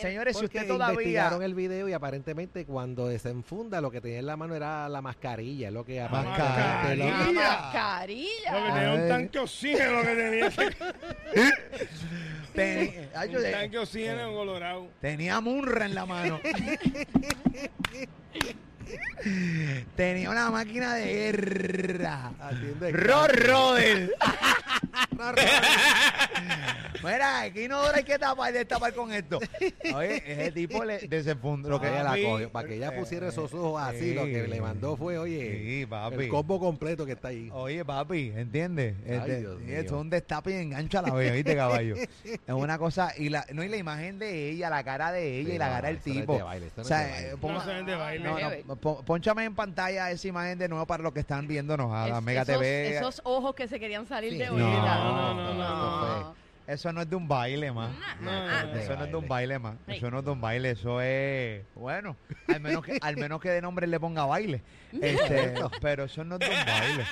señores, 0.00 0.36
si 0.36 0.42
Porque 0.44 0.58
usted 0.58 0.68
todavía. 0.68 0.94
investigaron 0.94 1.42
el 1.42 1.54
video 1.54 1.88
y 1.88 1.92
aparentemente 1.92 2.64
cuando 2.64 3.06
desenfunda 3.08 3.80
lo 3.82 3.90
que 3.90 4.00
tenía 4.00 4.18
en 4.20 4.26
la 4.26 4.36
mano 4.36 4.54
era 4.54 4.88
la 4.88 5.02
mascarilla, 5.02 5.70
lo 5.70 5.84
que 5.84 6.00
aparentemente 6.00 6.54
mascarilla. 6.54 7.24
lo- 7.26 7.32
Mascarilla. 7.34 8.52
que 8.52 8.72
tenía 8.72 8.92
un 8.94 9.08
tanque 9.08 9.38
de 9.38 9.44
oxígeno, 9.44 9.92
lo 9.92 10.02
que 10.02 10.14
tenía. 10.16 10.50
Ten- 12.54 13.10
Ay, 13.14 13.30
yo 13.30 13.38
un 13.38 13.50
tanque 13.50 13.68
de 13.76 13.78
oxígeno 13.78 14.28
en 14.28 14.34
Colorado. 14.34 14.88
Tenía 15.00 15.40
Munra 15.40 15.84
en 15.84 15.94
la 15.94 16.06
mano. 16.06 16.40
Tenía 19.96 20.30
una 20.30 20.50
máquina 20.50 20.94
de 20.94 21.04
guerra. 21.06 22.32
Atiende 22.40 22.92
Rod 22.92 23.26
cáncer. 23.26 23.46
Roder. 23.46 24.14
Mira, 27.02 27.42
aquí 27.42 27.68
no 27.68 27.82
hay 27.82 28.02
que 28.02 28.18
tapar 28.18 28.52
destapar 28.52 28.94
con 28.94 29.12
esto. 29.12 29.38
Oye, 29.94 30.22
ese 30.26 30.52
tipo 30.52 30.84
le 30.84 31.00
desenfundó 31.00 31.68
lo 31.68 31.80
que 31.80 31.88
ella 31.88 32.02
la 32.02 32.10
cogió, 32.12 32.50
para 32.50 32.66
que 32.68 32.76
ella 32.76 32.94
pusiera 32.94 33.28
esos 33.28 33.52
ojos 33.52 33.82
así, 33.82 34.14
lo 34.14 34.24
que 34.24 34.46
le 34.48 34.60
mandó 34.60 34.96
fue, 34.96 35.18
oye, 35.18 35.80
Sí, 35.80 35.86
papi. 35.86 36.24
el 36.24 36.28
combo 36.28 36.58
completo 36.58 37.04
que 37.04 37.12
está 37.12 37.28
ahí. 37.28 37.50
Oye, 37.52 37.84
papi, 37.84 38.32
¿entiendes? 38.34 38.94
Este, 39.04 39.40
esto 39.40 39.94
es 39.96 40.00
un 40.00 40.08
destape 40.10 40.52
y 40.52 40.54
engancha 40.62 41.00
a 41.00 41.02
la 41.02 41.12
vez, 41.14 41.32
¿viste, 41.32 41.54
caballo? 41.56 41.94
Es 42.24 42.54
una 42.54 42.78
cosa, 42.78 43.12
y 43.16 43.28
la, 43.28 43.44
no, 43.52 43.62
y 43.62 43.68
la 43.68 43.76
imagen 43.76 44.18
de 44.18 44.50
ella, 44.50 44.70
la 44.70 44.82
cara 44.82 45.12
de 45.12 45.40
ella 45.40 45.50
Sí, 45.50 45.54
y 45.56 45.58
la 45.58 45.66
no, 45.68 45.72
cara 45.74 45.88
del 45.88 45.96
no 45.96 46.02
tipo. 46.02 46.38
no 46.38 46.82
o 46.82 46.84
sea, 46.84 47.20
eh, 47.20 47.36
ponga- 47.40 47.54
No 47.54 47.64
se 47.64 47.72
ven 47.74 47.86
de 47.86 47.94
baile. 47.96 48.24
no, 48.24 48.38
no, 48.66 48.76
pon- 48.84 49.02
pónchame 49.04 49.44
en 49.44 49.54
pantalla 49.54 50.10
esa 50.10 50.28
imagen 50.28 50.58
de 50.58 50.68
nuevo 50.68 50.86
para 50.86 51.02
los 51.02 51.12
que 51.14 51.20
están 51.20 51.48
viéndonos 51.48 51.90
a 51.92 52.06
la 52.06 52.18
Es- 52.18 52.22
Mega 52.22 52.42
esos, 52.42 52.54
TV. 52.54 52.96
esos 52.98 53.20
ojos 53.24 53.54
que 53.54 53.66
se 53.66 53.80
querían 53.80 54.06
salir 54.06 54.32
Sí. 54.32 54.38
de 54.38 54.46
No, 54.46 54.52
órbita. 54.54 54.94
no, 54.98 55.34
no, 55.34 55.54
no, 55.54 55.54
no. 55.54 56.43
Eso 56.66 56.92
no 56.94 57.02
es 57.02 57.10
de 57.10 57.16
un 57.16 57.28
baile, 57.28 57.70
más. 57.72 57.90
No, 58.20 58.32
no, 58.32 58.66
no. 58.66 58.74
Eso 58.78 58.96
no 58.96 59.04
es 59.04 59.10
de 59.10 59.16
un 59.16 59.28
baile, 59.28 59.58
más. 59.58 59.74
Eso 59.86 60.10
no 60.10 60.20
es 60.20 60.24
de 60.24 60.30
un 60.30 60.40
baile, 60.40 60.70
eso 60.70 61.00
es. 61.02 61.62
Bueno, 61.74 62.16
al 62.48 62.60
menos 62.60 62.82
que, 62.84 62.98
al 63.02 63.16
menos 63.18 63.38
que 63.40 63.50
de 63.50 63.60
nombre 63.60 63.86
le 63.86 64.00
ponga 64.00 64.24
baile. 64.24 64.62
Este, 64.94 65.54
pero 65.80 66.04
eso 66.04 66.22
no 66.22 66.36
es 66.36 66.38
de 66.40 66.48
un 66.48 66.66
baile. 66.66 67.04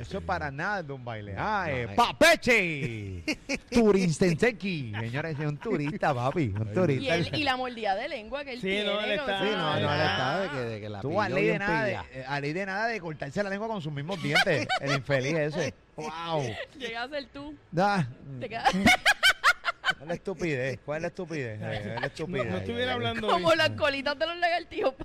Eso 0.00 0.20
para 0.20 0.50
nada 0.50 0.80
es 0.80 0.86
de 0.88 0.92
un 0.92 1.04
baile. 1.04 1.34
Ah, 1.38 1.66
eh, 1.70 1.86
ay. 1.88 1.96
¡Papeche! 1.96 3.22
Turistenseki. 3.70 4.92
Señores, 4.98 5.38
es 5.38 5.46
un 5.46 5.56
turista, 5.56 6.12
papi. 6.12 6.52
Un 6.58 6.68
Y, 6.70 6.74
turista. 6.74 7.14
él- 7.14 7.30
y 7.32 7.44
la 7.44 7.56
mordida 7.56 7.94
de 7.94 8.08
lengua 8.08 8.44
que 8.44 8.52
él 8.54 8.60
Sí, 8.60 8.66
tiene. 8.68 8.84
no, 8.86 9.00
él 9.00 9.12
está- 9.12 9.38
Sí, 9.38 9.44
no, 9.52 9.80
no, 9.80 9.88
Ah. 9.88 9.96
le 9.96 10.04
está 10.04 10.40
de 10.40 10.48
que, 10.50 10.68
de 10.74 10.80
que 10.80 10.88
la 10.88 11.00
Tú 11.00 11.20
a 11.20 11.28
ley 11.28 11.46
de 11.46 11.58
nada 11.58 11.84
de, 11.84 11.92
eh, 12.12 12.24
a 12.26 12.40
ley 12.40 12.52
de 12.52 12.66
nada 12.66 12.86
de 12.88 13.00
cortarse 13.00 13.42
la 13.42 13.50
lengua 13.50 13.68
con 13.68 13.80
sus 13.80 13.92
mismos 13.92 14.20
dientes. 14.22 14.66
el 14.80 14.92
infeliz 14.96 15.34
ese. 15.34 15.74
¡Wow! 15.96 16.42
Llegas 16.78 17.06
a 17.06 17.08
ser 17.08 17.26
tú. 17.32 17.54
Da. 17.72 18.06
Te 18.40 18.48
quedas 18.48 18.70
¿Cuál 18.72 20.02
es 20.02 20.08
la 20.08 20.14
estupidez? 20.14 20.80
¿Cuál 20.84 20.96
es 20.98 21.02
la 21.02 21.08
estupidez? 21.08 21.60
Eh, 21.62 21.78
es 21.80 21.86
la 21.86 22.00
No, 22.00 22.06
estupidez. 22.06 22.46
no 22.50 22.56
estuviera 22.58 22.92
hablando 22.94 23.28
como 23.28 23.54
las 23.54 23.70
colitas 23.70 24.18
de 24.18 24.26
los 24.26 24.36
lagartijos. 24.36 24.94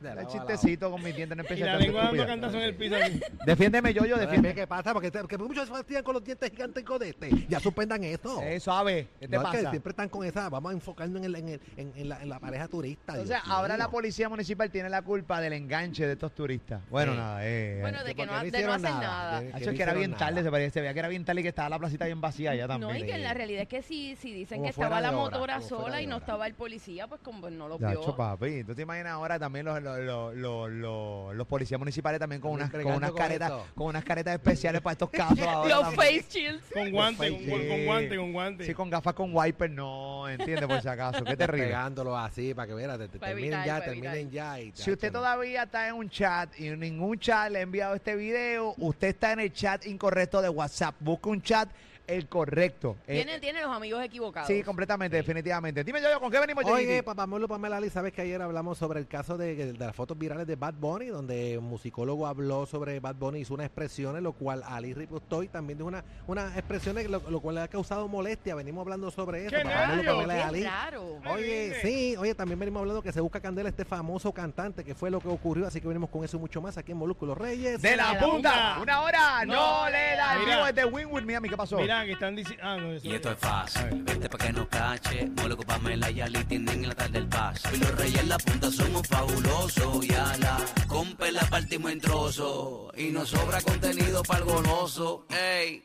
El 0.00 0.18
a 0.18 0.26
chistecito 0.26 0.90
con 0.90 1.02
mi 1.02 1.12
diente 1.12 1.34
no 1.34 1.42
Y 1.42 1.46
empieza 1.46 1.66
la 1.66 1.74
a 1.74 1.78
lengua 1.78 2.02
dando 2.04 2.26
cantazo 2.26 2.56
en 2.58 2.62
el 2.62 2.74
piso 2.74 2.96
aquí. 2.96 3.20
Defiéndeme, 3.44 3.94
yo, 3.94 4.04
yo, 4.04 4.16
defiéndeme. 4.18 4.54
¿Qué 4.54 4.66
pasa? 4.66 4.92
Porque, 4.92 5.10
te- 5.10 5.20
porque 5.20 5.38
muchos 5.38 5.66
se 5.66 5.72
fastidian 5.74 6.02
con 6.04 6.14
los 6.14 6.24
dientes 6.24 6.50
gigantescos 6.50 7.00
de 7.00 7.08
este. 7.10 7.30
Ya 7.48 7.60
suspendan 7.60 8.02
eso. 8.04 8.40
Eh, 8.42 8.60
suave, 8.60 9.08
¿qué 9.20 9.28
te 9.28 9.36
No, 9.36 9.42
es 9.42 9.48
que 9.50 9.56
pasa? 9.58 9.70
siempre 9.70 9.90
están 9.90 10.08
con 10.08 10.24
esa. 10.26 10.48
Vamos 10.48 10.70
a 10.70 10.74
enfocarnos 10.74 11.18
en, 11.18 11.24
el- 11.24 11.36
en, 11.36 11.48
el- 11.48 11.60
en- 11.76 11.92
en 11.96 12.08
la, 12.08 12.22
en 12.22 12.28
la 12.28 12.38
pareja 12.40 12.68
turista. 12.68 13.14
O 13.14 13.26
sea, 13.26 13.40
ahora 13.46 13.74
mío. 13.74 13.84
la 13.84 13.90
policía 13.90 14.28
municipal 14.28 14.70
tiene 14.70 14.88
la 14.90 15.02
culpa 15.02 15.40
del 15.40 15.52
enganche 15.54 16.06
de 16.06 16.12
estos 16.12 16.32
turistas. 16.34 16.80
Bueno, 16.90 17.12
Sí. 17.12 17.18
nada, 17.18 17.46
eh. 17.46 17.78
Bueno, 17.80 18.04
de 18.04 18.14
que 18.14 18.26
no, 18.26 18.32
de 18.42 18.50
no 18.62 18.72
hacer 18.72 18.90
nada. 18.90 19.40
De- 19.40 19.74
que 19.76 19.82
era 19.82 19.92
bien 19.94 20.12
nada. 20.12 20.26
tarde, 20.26 20.42
se, 20.42 20.50
parecía, 20.50 20.70
se 20.70 20.80
veía 20.80 20.92
que 20.94 20.98
era 21.00 21.08
bien 21.08 21.24
tarde 21.24 21.40
y 21.40 21.42
que 21.42 21.48
estaba 21.50 21.68
la 21.68 21.78
placita 21.78 22.06
bien 22.06 22.20
vacía 22.20 22.54
ya 22.54 22.66
también. 22.68 22.90
No, 22.92 22.96
y 22.98 23.02
que 23.06 23.14
en 23.14 23.22
la 23.22 23.34
realidad 23.34 23.62
es 23.62 23.68
que 23.68 23.82
si, 23.82 24.16
si 24.16 24.32
dicen 24.32 24.62
que 24.62 24.68
estaba 24.70 25.00
la 25.00 25.12
motora 25.12 25.60
sola 25.60 26.00
y 26.02 26.06
no 26.06 26.16
estaba 26.18 26.46
el 26.46 26.54
policía, 26.54 27.06
pues 27.06 27.20
como 27.22 27.48
no 27.50 27.68
lo 27.68 27.78
vio. 27.78 28.16
papi. 28.16 28.64
¿Tú 28.64 28.74
te 28.74 28.82
imaginas 28.82 29.12
ahora 29.12 29.38
también 29.38 29.66
los, 29.66 29.82
los, 29.86 30.34
los, 30.36 31.34
los, 31.34 31.46
policías 31.46 31.78
municipales 31.78 32.18
también 32.18 32.40
con 32.40 32.50
unas, 32.52 32.70
con 32.70 32.84
unas 32.86 33.10
con 33.10 33.18
caretas 33.18 33.50
esto. 33.50 33.66
con 33.74 33.86
unas 33.88 34.04
caretas 34.04 34.34
especiales 34.34 34.80
para 34.80 34.92
estos 34.92 35.10
casos 35.10 35.38
ahora 35.46 35.68
Los 35.74 35.82
también? 35.94 36.22
face 36.22 36.38
shields. 36.40 36.64
Con 36.72 36.90
guante, 36.90 37.30
con, 37.30 37.38
Sí. 37.40 37.50
con- 37.50 37.68
con 37.68 37.84
guante, 37.86 38.16
con 38.16 38.32
guante. 38.32 38.64
Sí, 38.66 38.74
con 38.74 38.90
gafas 38.90 39.14
con 39.14 39.30
wiper, 39.34 39.70
no, 39.70 40.28
entiende 40.28 40.66
por 40.66 40.80
si 40.82 40.88
acaso. 40.88 41.24
Qué 41.24 41.36
terrible. 41.36 41.66
Pegándolo 41.66 42.16
así 42.16 42.54
para 42.54 42.66
que 42.68 42.74
veas, 42.74 42.98
te, 42.98 43.08
te 43.08 43.18
Para 43.18 43.32
terminen 43.32 43.58
evitar, 43.60 43.78
ya, 43.80 43.84
terminen 43.84 44.12
evitar. 44.12 44.32
ya. 44.32 44.60
Y, 44.60 44.72
Si 44.74 44.90
usted 44.90 45.12
todavía 45.12 45.62
está 45.64 45.88
en 45.88 45.94
un 45.94 46.08
chat 46.10 46.50
y 46.58 46.68
en 46.68 46.80
ningún 46.80 47.18
chat 47.18 47.50
le 47.50 47.58
ha 47.58 47.62
enviado 47.62 47.94
este 47.94 48.16
video, 48.16 48.74
usted 48.78 49.08
está 49.08 49.32
en 49.32 49.40
el 49.40 49.52
chat 49.52 49.86
incorrecto 49.86 50.42
de 50.42 50.48
WhatsApp. 50.48 50.94
Busca 51.00 51.28
un 51.30 51.42
chat 51.42 51.68
el 52.06 52.28
correcto. 52.28 52.96
Eh, 53.06 53.14
Tiene, 53.16 53.40
tiene 53.40 53.60
los 53.62 53.70
amigos 53.74 54.02
equivocados. 54.04 54.46
sí, 54.48 54.62
completamente, 54.62 55.16
definitivamente. 55.16 55.82
Dime 55.84 56.00
yo, 56.00 56.20
¿con 56.20 56.30
qué 56.30 56.38
venimos, 56.40 56.64
Oye, 56.66 57.02
papá 57.02 57.26
Molo, 57.26 57.48
Pamela 57.48 57.76
Ali, 57.78 57.90
sabes 57.90 58.12
que 58.12 58.22
ayer 58.22 58.40
hablamos 58.40 58.78
sobre 58.78 59.00
el 59.00 59.06
caso 59.06 59.36
de, 59.36 59.54
de 59.54 59.72
las 59.78 59.94
fotos 59.94 60.16
virales 60.18 60.46
de 60.46 60.56
Bad 60.56 60.74
Bunny, 60.74 61.06
donde 61.06 61.58
un 61.58 61.64
musicólogo 61.64 62.26
habló 62.26 62.66
sobre 62.66 63.00
Bad 63.00 63.16
Bunny, 63.16 63.40
hizo 63.40 63.54
unas 63.54 63.66
expresiones, 63.66 64.22
lo 64.22 64.32
cual 64.32 64.62
Ali 64.66 64.94
Ripustoy 64.94 65.48
también 65.48 65.78
dijo 65.78 65.88
una, 65.88 66.04
unas 66.26 66.56
expresiones, 66.56 67.08
lo, 67.10 67.20
lo 67.28 67.40
cual 67.40 67.56
le 67.56 67.60
ha 67.62 67.68
causado 67.68 68.08
molestia. 68.08 68.54
Venimos 68.54 68.82
hablando 68.82 69.10
sobre 69.10 69.46
eso. 69.46 69.56
¡Qué 69.56 69.62
Papá 69.62 69.86
Molo! 69.96 70.12
Pamela 70.16 70.34
Qué 70.34 70.42
Ali. 70.42 70.62
raro. 70.64 71.20
Oye, 71.30 71.74
sí, 71.82 72.14
oye, 72.18 72.34
también 72.34 72.58
venimos 72.58 72.80
hablando 72.80 73.02
que 73.02 73.12
se 73.12 73.20
busca 73.20 73.40
candela 73.40 73.68
este 73.68 73.84
famoso 73.84 74.32
cantante, 74.32 74.84
que 74.84 74.94
fue 74.94 75.10
lo 75.10 75.20
que 75.20 75.28
ocurrió, 75.28 75.66
así 75.66 75.80
que 75.80 75.88
venimos 75.88 76.10
con 76.10 76.24
eso 76.24 76.38
mucho 76.38 76.60
más 76.60 76.78
aquí 76.78 76.92
en 76.92 76.98
Molúsculos 76.98 77.36
Reyes. 77.36 77.82
De 77.82 77.96
la 77.96 78.12
la 78.14 78.20
punta, 78.20 78.74
punta. 78.76 78.78
una 78.82 79.02
hora, 79.02 79.44
no, 79.44 79.84
No. 79.84 79.90
le 79.90 80.16
da. 80.16 80.38
Mira. 80.38 80.72
de 80.72 80.84
Winwood, 80.84 81.22
Miami, 81.22 81.48
¿qué 81.48 81.56
pasó? 81.56 81.76
Mira, 81.78 81.95
que 82.04 82.12
están 82.12 82.36
diciendo. 82.36 82.62
Ah, 82.64 82.76
no, 82.76 82.92
eso 82.92 83.06
Y 83.06 83.14
esto 83.14 83.30
es 83.30 83.38
fácil, 83.38 84.02
vete 84.02 84.28
pa' 84.28 84.38
que 84.38 84.52
no 84.52 84.68
cache, 84.68 85.26
mole 85.36 85.56
con 85.56 85.66
Pamela 85.66 86.10
y 86.10 86.20
Ali 86.20 86.44
tienen 86.44 86.82
en 86.82 86.88
la 86.88 86.94
tarde 86.94 87.18
el 87.18 87.28
paso. 87.28 87.68
Y 87.72 87.78
los 87.78 87.94
reyes 87.96 88.20
en 88.20 88.28
la 88.28 88.38
punta 88.38 88.70
somos 88.70 89.06
fabulosos, 89.06 90.04
y 90.04 90.12
a 90.12 90.36
la 90.38 90.58
compa 90.86 91.30
la 91.30 91.42
partimos 91.42 91.92
en 91.92 92.00
trozos. 92.00 92.92
Y 92.96 93.10
nos 93.10 93.28
sobra 93.28 93.60
contenido 93.60 94.22
para 94.22 94.40
el 94.40 94.44
goloso, 94.46 95.26
ey. 95.30 95.82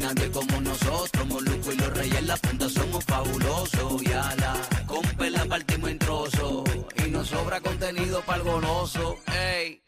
Nadie 0.00 0.30
como 0.30 0.60
nosotros, 0.60 1.26
Moluco 1.26 1.72
y 1.72 1.76
los 1.76 1.96
reyes 1.96 2.18
en 2.18 2.26
la 2.26 2.36
punta 2.36 2.68
somos 2.68 3.04
fabulosos, 3.04 4.02
y 4.02 4.12
a 4.12 4.34
la 4.36 4.54
compa 4.86 5.30
la 5.30 5.44
partimos 5.44 5.90
en 5.90 5.98
trozos. 5.98 6.64
Y 7.04 7.10
nos 7.10 7.28
sobra 7.28 7.60
contenido 7.60 8.20
para 8.22 8.38
el 8.38 8.44
goloso, 8.44 9.18
ey. 9.32 9.82